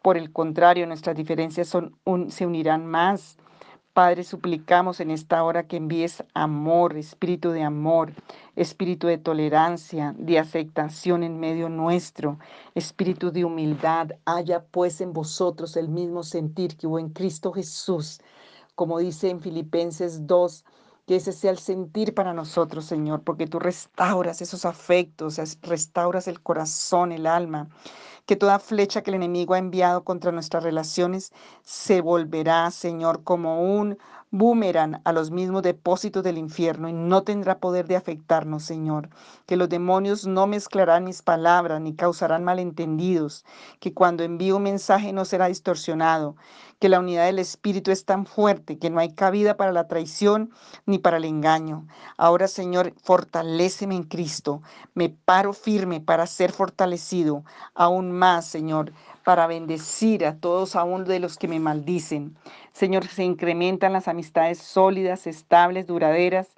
Por 0.00 0.16
el 0.16 0.32
contrario, 0.32 0.86
nuestras 0.86 1.16
diferencias 1.16 1.68
son 1.68 1.96
se 2.28 2.46
unirán 2.46 2.86
más 2.86 3.38
Padre, 3.94 4.24
suplicamos 4.24 4.98
en 4.98 5.12
esta 5.12 5.44
hora 5.44 5.68
que 5.68 5.76
envíes 5.76 6.24
amor, 6.34 6.96
espíritu 6.96 7.50
de 7.52 7.62
amor, 7.62 8.12
espíritu 8.56 9.06
de 9.06 9.18
tolerancia, 9.18 10.16
de 10.18 10.40
aceptación 10.40 11.22
en 11.22 11.38
medio 11.38 11.68
nuestro, 11.68 12.40
espíritu 12.74 13.30
de 13.30 13.44
humildad. 13.44 14.08
Haya 14.24 14.64
pues 14.64 15.00
en 15.00 15.12
vosotros 15.12 15.76
el 15.76 15.88
mismo 15.88 16.24
sentir 16.24 16.76
que 16.76 16.88
hubo 16.88 16.98
en 16.98 17.10
Cristo 17.10 17.52
Jesús, 17.52 18.20
como 18.74 18.98
dice 18.98 19.30
en 19.30 19.40
Filipenses 19.40 20.26
2. 20.26 20.64
Que 21.06 21.16
ese 21.16 21.32
sea 21.32 21.50
el 21.50 21.58
sentir 21.58 22.14
para 22.14 22.32
nosotros, 22.32 22.86
Señor, 22.86 23.24
porque 23.24 23.46
tú 23.46 23.58
restauras 23.58 24.40
esos 24.40 24.64
afectos, 24.64 25.38
restauras 25.60 26.28
el 26.28 26.40
corazón, 26.40 27.12
el 27.12 27.26
alma 27.26 27.68
que 28.26 28.36
toda 28.36 28.58
flecha 28.58 29.02
que 29.02 29.10
el 29.10 29.16
enemigo 29.16 29.54
ha 29.54 29.58
enviado 29.58 30.04
contra 30.04 30.32
nuestras 30.32 30.62
relaciones 30.62 31.32
se 31.62 32.00
volverá, 32.00 32.70
Señor, 32.70 33.22
como 33.24 33.62
un 33.62 33.98
boomerang 34.30 35.00
a 35.04 35.12
los 35.12 35.30
mismos 35.30 35.62
depósitos 35.62 36.24
del 36.24 36.38
infierno 36.38 36.88
y 36.88 36.92
no 36.92 37.22
tendrá 37.22 37.58
poder 37.60 37.86
de 37.86 37.94
afectarnos, 37.94 38.64
Señor. 38.64 39.08
Que 39.46 39.56
los 39.56 39.68
demonios 39.68 40.26
no 40.26 40.48
mezclarán 40.48 41.04
mis 41.04 41.22
palabras 41.22 41.80
ni 41.80 41.94
causarán 41.94 42.42
malentendidos, 42.42 43.44
que 43.78 43.94
cuando 43.94 44.24
envío 44.24 44.56
un 44.56 44.64
mensaje 44.64 45.12
no 45.12 45.24
será 45.24 45.46
distorsionado, 45.46 46.34
que 46.80 46.88
la 46.88 46.98
unidad 46.98 47.26
del 47.26 47.38
Espíritu 47.38 47.92
es 47.92 48.04
tan 48.04 48.26
fuerte 48.26 48.78
que 48.78 48.90
no 48.90 48.98
hay 48.98 49.14
cabida 49.14 49.56
para 49.56 49.72
la 49.72 49.86
traición 49.86 50.50
ni 50.84 50.98
para 50.98 51.18
el 51.18 51.24
engaño. 51.24 51.86
Ahora, 52.16 52.48
Señor, 52.48 52.92
fortaléceme 53.04 53.94
en 53.94 54.02
Cristo. 54.02 54.62
Me 54.94 55.10
paro 55.10 55.52
firme 55.52 56.00
para 56.00 56.26
ser 56.26 56.50
fortalecido 56.50 57.44
aún 57.74 58.10
más, 58.14 58.46
Señor, 58.46 58.92
para 59.24 59.46
bendecir 59.46 60.24
a 60.24 60.36
todos 60.36 60.76
aún 60.76 61.04
de 61.04 61.20
los 61.20 61.36
que 61.36 61.48
me 61.48 61.60
maldicen. 61.60 62.36
Señor, 62.72 63.06
se 63.06 63.24
incrementan 63.24 63.92
las 63.92 64.08
amistades 64.08 64.58
sólidas, 64.58 65.26
estables, 65.26 65.86
duraderas 65.86 66.48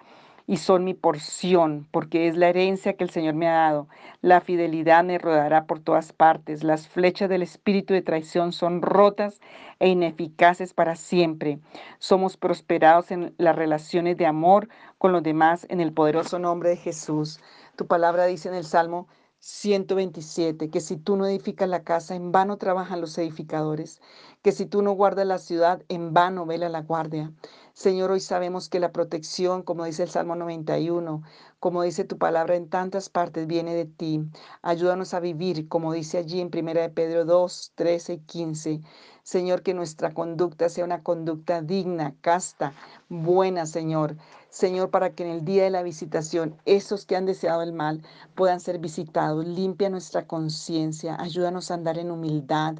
y 0.46 0.58
son 0.58 0.84
mi 0.84 0.94
porción, 0.94 1.88
porque 1.90 2.28
es 2.28 2.36
la 2.36 2.48
herencia 2.48 2.94
que 2.94 3.02
el 3.02 3.10
Señor 3.10 3.34
me 3.34 3.48
ha 3.48 3.54
dado. 3.54 3.88
La 4.22 4.40
fidelidad 4.40 5.02
me 5.02 5.18
rodará 5.18 5.64
por 5.64 5.80
todas 5.80 6.12
partes. 6.12 6.62
Las 6.62 6.88
flechas 6.88 7.28
del 7.28 7.42
espíritu 7.42 7.94
de 7.94 8.02
traición 8.02 8.52
son 8.52 8.80
rotas 8.80 9.40
e 9.80 9.88
ineficaces 9.88 10.72
para 10.72 10.94
siempre. 10.94 11.58
Somos 11.98 12.36
prosperados 12.36 13.10
en 13.10 13.34
las 13.38 13.56
relaciones 13.56 14.16
de 14.16 14.26
amor 14.26 14.68
con 14.98 15.12
los 15.12 15.22
demás 15.22 15.66
en 15.68 15.80
el 15.80 15.92
poderoso 15.92 16.38
nombre 16.38 16.70
de 16.70 16.76
Jesús. 16.76 17.40
Tu 17.74 17.86
palabra 17.86 18.26
dice 18.26 18.48
en 18.48 18.54
el 18.54 18.64
Salmo 18.64 19.08
127, 19.48 20.70
que 20.70 20.80
si 20.80 20.96
tú 20.96 21.16
no 21.16 21.24
edificas 21.24 21.68
la 21.68 21.84
casa, 21.84 22.16
en 22.16 22.32
vano 22.32 22.56
trabajan 22.58 23.00
los 23.00 23.16
edificadores, 23.16 24.00
que 24.42 24.50
si 24.50 24.66
tú 24.66 24.82
no 24.82 24.90
guardas 24.90 25.24
la 25.24 25.38
ciudad, 25.38 25.84
en 25.88 26.12
vano 26.12 26.46
vela 26.46 26.68
la 26.68 26.82
guardia. 26.82 27.32
Señor, 27.72 28.10
hoy 28.10 28.18
sabemos 28.18 28.68
que 28.68 28.80
la 28.80 28.90
protección, 28.90 29.62
como 29.62 29.84
dice 29.84 30.02
el 30.02 30.10
Salmo 30.10 30.34
91, 30.34 31.22
como 31.66 31.82
dice 31.82 32.04
tu 32.04 32.16
palabra 32.16 32.54
en 32.54 32.68
tantas 32.68 33.08
partes, 33.08 33.48
viene 33.48 33.74
de 33.74 33.86
ti. 33.86 34.20
Ayúdanos 34.62 35.14
a 35.14 35.18
vivir, 35.18 35.66
como 35.66 35.92
dice 35.92 36.16
allí 36.16 36.40
en 36.40 36.48
1 36.54 36.80
de 36.80 36.90
Pedro 36.90 37.24
2, 37.24 37.72
13 37.74 38.12
y 38.12 38.18
15. 38.18 38.80
Señor, 39.24 39.62
que 39.62 39.74
nuestra 39.74 40.14
conducta 40.14 40.68
sea 40.68 40.84
una 40.84 41.02
conducta 41.02 41.62
digna, 41.62 42.14
casta, 42.20 42.72
buena, 43.08 43.66
Señor. 43.66 44.16
Señor, 44.48 44.92
para 44.92 45.10
que 45.10 45.24
en 45.24 45.30
el 45.30 45.44
día 45.44 45.64
de 45.64 45.70
la 45.70 45.82
visitación 45.82 46.54
esos 46.66 47.04
que 47.04 47.16
han 47.16 47.26
deseado 47.26 47.62
el 47.62 47.72
mal 47.72 48.00
puedan 48.36 48.60
ser 48.60 48.78
visitados. 48.78 49.44
Limpia 49.44 49.90
nuestra 49.90 50.28
conciencia, 50.28 51.16
ayúdanos 51.20 51.72
a 51.72 51.74
andar 51.74 51.98
en 51.98 52.12
humildad 52.12 52.76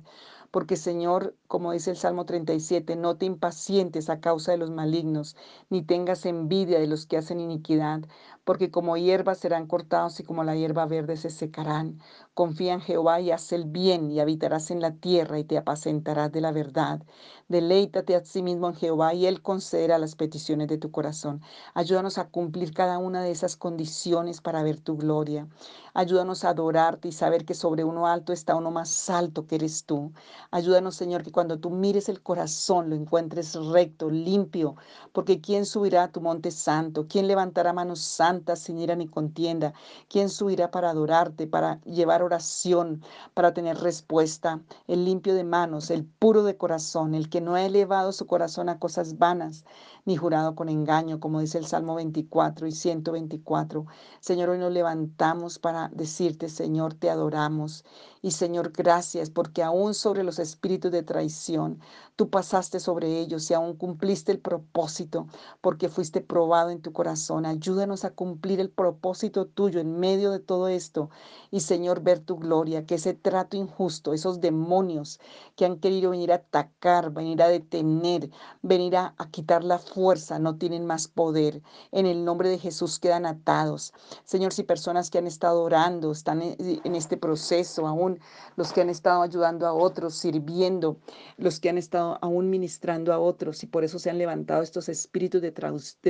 Porque 0.57 0.77
Señor, 0.77 1.37
como 1.49 1.73
dice 1.73 1.91
el 1.91 1.99
Salmo 1.99 2.25
37, 2.25 2.97
no 2.97 3.19
te 3.19 3.27
impacientes 3.27 4.09
a 4.09 4.21
causa 4.21 4.53
de 4.53 4.57
los 4.57 4.71
malignos, 4.71 5.37
ni 5.69 5.83
tengas 5.83 6.25
envidia 6.25 6.81
de 6.81 6.87
los 6.87 7.05
que 7.05 7.19
hacen 7.19 7.41
iniquidad, 7.41 8.01
porque 8.43 8.71
como 8.71 8.97
hierba 8.97 9.35
serán 9.35 9.67
cortados 9.67 10.19
y 10.19 10.25
como 10.25 10.45
la 10.45 10.57
hierba 10.57 10.87
verde 10.87 11.19
se 11.19 11.29
secarán. 11.29 12.01
Confía 12.33 12.73
en 12.73 12.81
Jehová 12.81 13.21
y 13.21 13.33
haz 13.33 13.53
el 13.53 13.67
bien, 13.67 14.11
y 14.11 14.19
habitarás 14.19 14.71
en 14.71 14.81
la 14.81 14.93
tierra 14.93 15.39
y 15.39 15.45
te 15.45 15.59
apacentarás 15.59 16.33
de 16.33 16.41
la 16.41 16.53
verdad. 16.53 17.03
Deleítate 17.49 18.17
a 18.17 18.25
sí 18.25 18.43
mismo 18.43 18.69
en 18.69 18.77
Jehová 18.77 19.13
y 19.13 19.27
Él 19.27 19.43
concederá 19.43 19.99
las 19.99 20.17
peticiones 20.17 20.69
de 20.69 20.79
tu 20.79 20.91
corazón. 20.91 21.43
Ayúdanos 21.75 22.17
a 22.17 22.29
cumplir 22.29 22.73
cada 22.73 22.97
una 22.97 23.23
de 23.23 23.31
esas 23.31 23.57
condiciones 23.57 24.41
para 24.41 24.63
ver 24.63 24.81
tu 24.81 24.97
gloria. 24.97 25.49
Ayúdanos 25.93 26.45
a 26.45 26.51
adorarte 26.51 27.09
y 27.09 27.13
saber 27.13 27.45
que 27.45 27.55
sobre 27.55 27.85
uno 27.85 28.07
alto 28.07 28.33
está 28.33 28.57
uno 28.57 28.71
más 28.71 29.11
alto 29.11 29.47
que 29.47 29.57
eres 29.57 29.85
tú. 29.85 30.13
Ayúdanos, 30.51 30.95
Señor, 30.95 31.23
que 31.23 31.33
cuando 31.33 31.59
tú 31.59 31.71
mires 31.71 32.09
el 32.09 32.23
corazón 32.23 32.89
lo 32.91 32.97
encuentres 32.97 33.55
recto, 33.55 34.11
limpio, 34.11 34.77
porque 35.13 35.41
¿quién 35.41 35.67
subirá 35.67 36.05
a 36.05 36.13
tu 36.13 36.21
monte 36.21 36.51
santo? 36.51 37.07
¿Quién 37.09 37.27
levantará 37.27 37.73
manos 37.73 38.01
santas 38.01 38.61
sin 38.61 38.79
ira 38.79 38.95
ni 38.95 39.09
contienda? 39.09 39.75
¿Quién 40.09 40.29
subirá 40.29 40.71
para 40.71 40.91
adorarte, 40.91 41.47
para 41.47 41.81
llevar 41.83 42.23
oración, 42.23 43.03
para 43.35 43.55
tener 43.55 43.79
respuesta? 43.79 44.61
El 44.87 45.05
limpio 45.05 45.35
de 45.35 45.45
manos, 45.45 45.91
el 45.91 46.05
puro 46.05 46.45
de 46.45 46.57
corazón, 46.57 47.15
el 47.15 47.29
que 47.29 47.41
no 47.41 47.55
ha 47.55 47.65
elevado 47.65 48.13
su 48.13 48.27
corazón 48.27 48.69
a 48.69 48.79
cosas 48.79 49.19
vanas, 49.19 49.65
ni 50.05 50.17
jurado 50.17 50.55
con 50.55 50.69
engaño, 50.69 51.19
como 51.19 51.41
dice 51.41 51.59
el 51.59 51.67
Salmo 51.67 51.97
24 51.97 52.67
y 52.69 52.73
124. 52.73 53.87
Señor, 54.21 54.51
hoy 54.51 54.59
nos 54.59 54.73
levantamos 54.73 55.59
para 55.59 55.89
decirte, 55.89 56.49
Señor, 56.49 56.95
te 56.95 57.11
adoramos. 57.11 57.85
Y 58.27 58.33
Señor, 58.33 58.73
gracias 58.73 59.31
porque 59.31 59.63
aún 59.63 59.95
sobre 59.95 60.25
los 60.25 60.41
espíritus 60.41 60.91
de 60.91 61.05
traición, 61.05 61.79
tú 62.17 62.29
pasaste 62.29 62.81
sobre 62.81 63.21
ellos 63.21 63.49
y 63.49 63.55
aún 63.55 63.77
cumpliste 63.77 64.33
el 64.33 64.41
propósito 64.41 65.29
porque 65.61 65.89
fuiste 65.89 66.23
probado 66.23 66.71
en 66.71 66.83
tu 66.83 66.93
corazón. 66.93 67.47
Ayúdanos 67.47 68.05
a 68.05 68.11
cumplir 68.11 68.59
el 68.59 68.69
propósito 68.69 69.47
tuyo 69.47 69.79
en 69.79 70.01
medio 70.01 70.33
de 70.33 70.41
todo 70.41 70.67
esto. 70.67 71.09
Y 71.53 71.61
Señor, 71.61 72.01
ver 72.01 72.19
tu 72.19 72.37
gloria, 72.37 72.85
que 72.85 72.97
ese 72.97 73.15
trato 73.15 73.57
injusto, 73.57 74.13
esos 74.13 74.41
demonios 74.41 75.21
que 75.55 75.65
han 75.65 75.79
querido 75.79 76.11
venir 76.11 76.33
a 76.33 76.37
atacar, 76.37 77.13
venir 77.13 77.41
a 77.43 77.49
detener, 77.49 78.31
venir 78.61 78.97
a, 78.97 79.15
quitar 79.31 79.63
la 79.63 79.79
fuerza, 79.79 80.41
no 80.41 80.57
tienen 80.57 80.85
más 80.85 81.07
poder. 81.07 81.63
En 81.93 82.07
el 82.07 82.25
nombre 82.25 82.49
de 82.49 82.59
Jesús 82.59 82.99
quedan 82.99 83.25
atados. 83.25 83.93
Señor, 84.25 84.53
si 84.53 84.65
personas 84.65 85.11
que 85.11 85.19
han 85.19 85.29
estado 85.29 85.63
orando, 85.63 86.11
están 86.11 86.43
en 86.43 86.95
este 86.97 87.17
proceso, 87.17 87.87
aún 87.87 88.16
los 88.57 88.73
que 88.73 88.81
han 88.81 88.91
estado 88.91 89.23
ayudando 89.23 89.67
a 89.67 89.73
otros, 89.73 90.17
sirviendo, 90.17 90.99
los 91.37 91.61
que 91.61 91.69
han 91.69 91.79
estado 91.79 92.19
aún 92.23 92.51
ministrando 92.51 93.13
a 93.13 93.19
otros, 93.19 93.63
y 93.63 93.67
por 93.67 93.85
eso 93.85 93.99
se 93.99 94.11
han 94.11 94.19
levantado 94.19 94.63
estos 94.63 94.89
espíritus 94.89 95.43
de, 95.43 95.53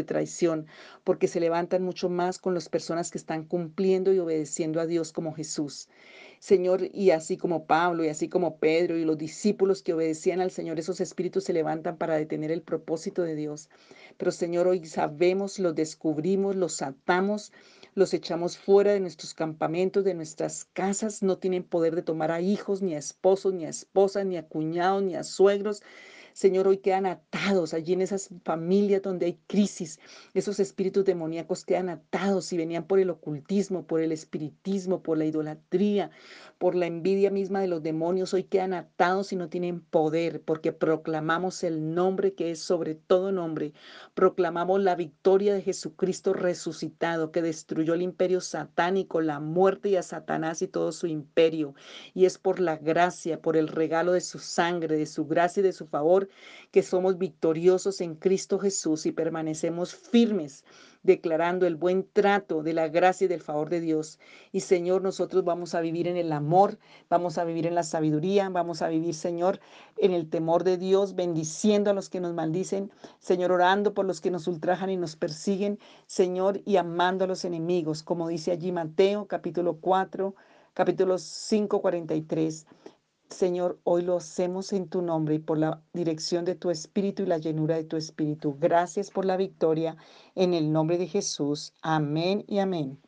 traición, 0.03 0.67
porque 1.05 1.29
se 1.29 1.41
levantan 1.41 1.83
mucho 1.83 2.09
más 2.09 2.39
con 2.39 2.55
las 2.55 2.69
personas 2.69 3.11
que 3.11 3.19
están 3.19 3.45
cumpliendo 3.45 4.13
y 4.13 4.19
obedeciendo 4.19 4.81
a 4.81 4.87
Dios 4.87 5.13
como 5.13 5.35
Jesús. 5.35 5.89
Señor, 6.39 6.89
y 6.93 7.11
así 7.11 7.37
como 7.37 7.67
Pablo 7.67 8.05
y 8.05 8.09
así 8.09 8.29
como 8.29 8.59
Pedro 8.59 8.97
y 8.97 9.05
los 9.05 9.19
discípulos 9.19 9.83
que 9.83 9.95
obedecían 9.95 10.41
al 10.41 10.51
Señor, 10.51 10.79
esos 10.79 11.01
espíritus 11.01 11.45
se 11.45 11.53
levantan 11.53 11.97
para 11.97 12.17
detener 12.17 12.51
el 12.51 12.63
propósito 12.63 13.23
de 13.23 13.35
Dios. 13.35 13.69
Pero 14.17 14.31
Señor, 14.31 14.67
hoy 14.67 14.85
sabemos, 14.87 15.59
los 15.59 15.75
descubrimos, 15.75 16.57
los 16.57 16.83
atamos, 16.83 17.53
los 17.95 18.13
echamos 18.15 18.59
fuera 18.59 18.93
de 18.93 19.01
nuestros 19.01 19.35
campamentos, 19.35 20.05
de 20.05 20.15
nuestras 20.15 20.65
casas, 20.73 21.23
no 21.23 21.39
tienen 21.39 21.65
poder 21.65 21.95
de 21.95 22.03
tomar 22.03 22.31
a 22.31 22.41
hijos, 22.41 22.83
ni 22.83 22.95
a 22.95 22.99
esposos, 22.99 23.55
ni 23.55 23.65
a 23.65 23.71
esposas, 23.71 24.27
ni 24.27 24.37
a 24.37 24.47
cuñados, 24.47 25.03
ni 25.03 25.15
a 25.17 25.25
suegros, 25.25 25.83
Señor, 26.37 26.69
hoy 26.69 26.77
quedan 26.77 27.07
atados 27.07 27.73
allí 27.73 27.95
en 27.95 28.03
esas 28.03 28.29
familias 28.45 29.01
donde 29.01 29.25
hay 29.25 29.41
crisis. 29.47 29.99
Esos 30.35 30.61
espíritus 30.61 31.03
demoníacos 31.07 31.65
quedan 31.65 31.89
atados 31.89 32.53
y 32.53 32.59
venían 32.59 32.87
por 32.87 32.99
el 32.99 33.09
ocultismo, 33.09 33.87
por 33.87 34.03
el 34.03 34.13
espiritismo, 34.13 35.03
por 35.03 35.17
la 35.17 35.25
idolatría, 35.25 36.11
por 36.59 36.75
la 36.75 36.85
envidia 36.85 37.31
misma 37.31 37.63
de 37.63 37.69
los 37.69 37.83
demonios. 37.83 38.35
Hoy 38.35 38.45
quedan 38.45 38.75
atados 38.75 39.33
y 39.33 39.37
no 39.37 39.49
tienen 39.49 39.81
poder 39.81 40.43
porque 40.43 40.73
proclamamos 40.73 41.65
el 41.65 41.95
nombre 41.95 42.35
que 42.35 42.51
es 42.51 42.61
sobre 42.61 42.97
todo 42.97 43.33
nombre. 43.33 43.73
Proclamamos 44.13 44.83
la 44.83 44.95
victoria 44.95 45.55
de 45.55 45.63
Jesucristo 45.63 46.35
resucitado 46.35 47.33
que 47.33 47.41
destruyó 47.41 47.95
el 47.95 48.03
imperio 48.03 48.43
satánico, 48.43 49.23
la 49.23 49.41
muerte 49.41 49.89
y 49.89 49.97
a 49.97 50.03
Satanás 50.03 50.61
y 50.61 50.69
todo 50.69 50.93
su 50.93 51.07
imperio. 51.07 51.75
Y 52.13 52.27
es 52.27 52.37
por 52.37 52.61
la 52.61 52.77
gracia, 52.77 53.41
por 53.41 53.57
el 53.57 53.69
regalo 53.69 54.13
de 54.13 54.21
su 54.21 54.39
sangre, 54.39 54.99
de 54.99 55.07
su 55.07 55.25
gracia 55.25 55.61
y 55.61 55.65
de 55.65 55.73
su 55.73 55.87
favor 55.87 56.26
que 56.71 56.83
somos 56.83 57.19
victoriosos 57.19 58.01
en 58.01 58.15
Cristo 58.15 58.59
Jesús 58.59 59.07
y 59.07 59.13
permanecemos 59.13 59.95
firmes, 59.95 60.65
declarando 61.03 61.67
el 61.67 61.77
buen 61.77 62.07
trato 62.13 62.63
de 62.63 62.73
la 62.73 62.89
gracia 62.89 63.25
y 63.25 63.29
del 63.29 63.41
favor 63.41 63.71
de 63.71 63.81
Dios. 63.81 64.19
Y 64.53 64.61
Señor, 64.61 65.03
nosotros 65.03 65.45
vamos 65.45 65.75
a 65.75 65.81
vivir 65.81 66.09
en 66.09 66.17
el 66.17 66.33
amor, 66.33 66.79
vamos 67.09 67.39
a 67.39 67.45
vivir 67.45 67.67
en 67.67 67.75
la 67.75 67.85
sabiduría, 67.85 68.49
vamos 68.49 68.83
a 68.83 68.89
vivir, 68.89 69.15
Señor, 69.15 69.61
en 69.97 70.13
el 70.13 70.29
temor 70.29 70.65
de 70.65 70.77
Dios, 70.77 71.15
bendiciendo 71.15 71.91
a 71.91 71.95
los 71.95 72.11
que 72.11 72.21
nos 72.21 72.35
maldicen, 72.35 72.91
Señor, 73.19 73.53
orando 73.53 73.95
por 73.95 74.05
los 74.05 74.21
que 74.21 74.31
nos 74.31 74.49
ultrajan 74.49 74.91
y 74.91 74.97
nos 74.97 75.17
persiguen, 75.17 75.79
Señor, 76.07 76.61
y 76.65 76.77
amando 76.77 77.25
a 77.25 77.29
los 77.29 77.45
enemigos, 77.45 78.03
como 78.03 78.29
dice 78.29 78.51
allí 78.51 78.73
Mateo 78.73 79.27
capítulo 79.27 79.79
4, 79.81 80.35
capítulo 80.75 81.17
5, 81.17 81.81
43. 81.81 82.67
Señor, 83.31 83.79
hoy 83.85 84.03
lo 84.03 84.17
hacemos 84.17 84.73
en 84.73 84.89
tu 84.89 85.03
nombre 85.03 85.35
y 85.35 85.39
por 85.39 85.59
la 85.59 85.83
dirección 85.93 86.45
de 86.45 86.55
tu 86.55 86.71
Espíritu 86.71 87.25
y 87.25 87.27
la 87.27 87.39
llenura 87.39 87.77
de 87.77 87.85
tu 87.85 87.97
Espíritu. 87.97 88.57
Gracias 88.59 89.11
por 89.11 89.25
la 89.25 89.37
victoria. 89.37 89.97
En 90.35 90.55
el 90.55 90.73
nombre 90.73 90.97
de 90.97 91.09
Jesús. 91.09 91.73
Amén 91.83 92.45
y 92.47 92.59
amén. 92.59 93.01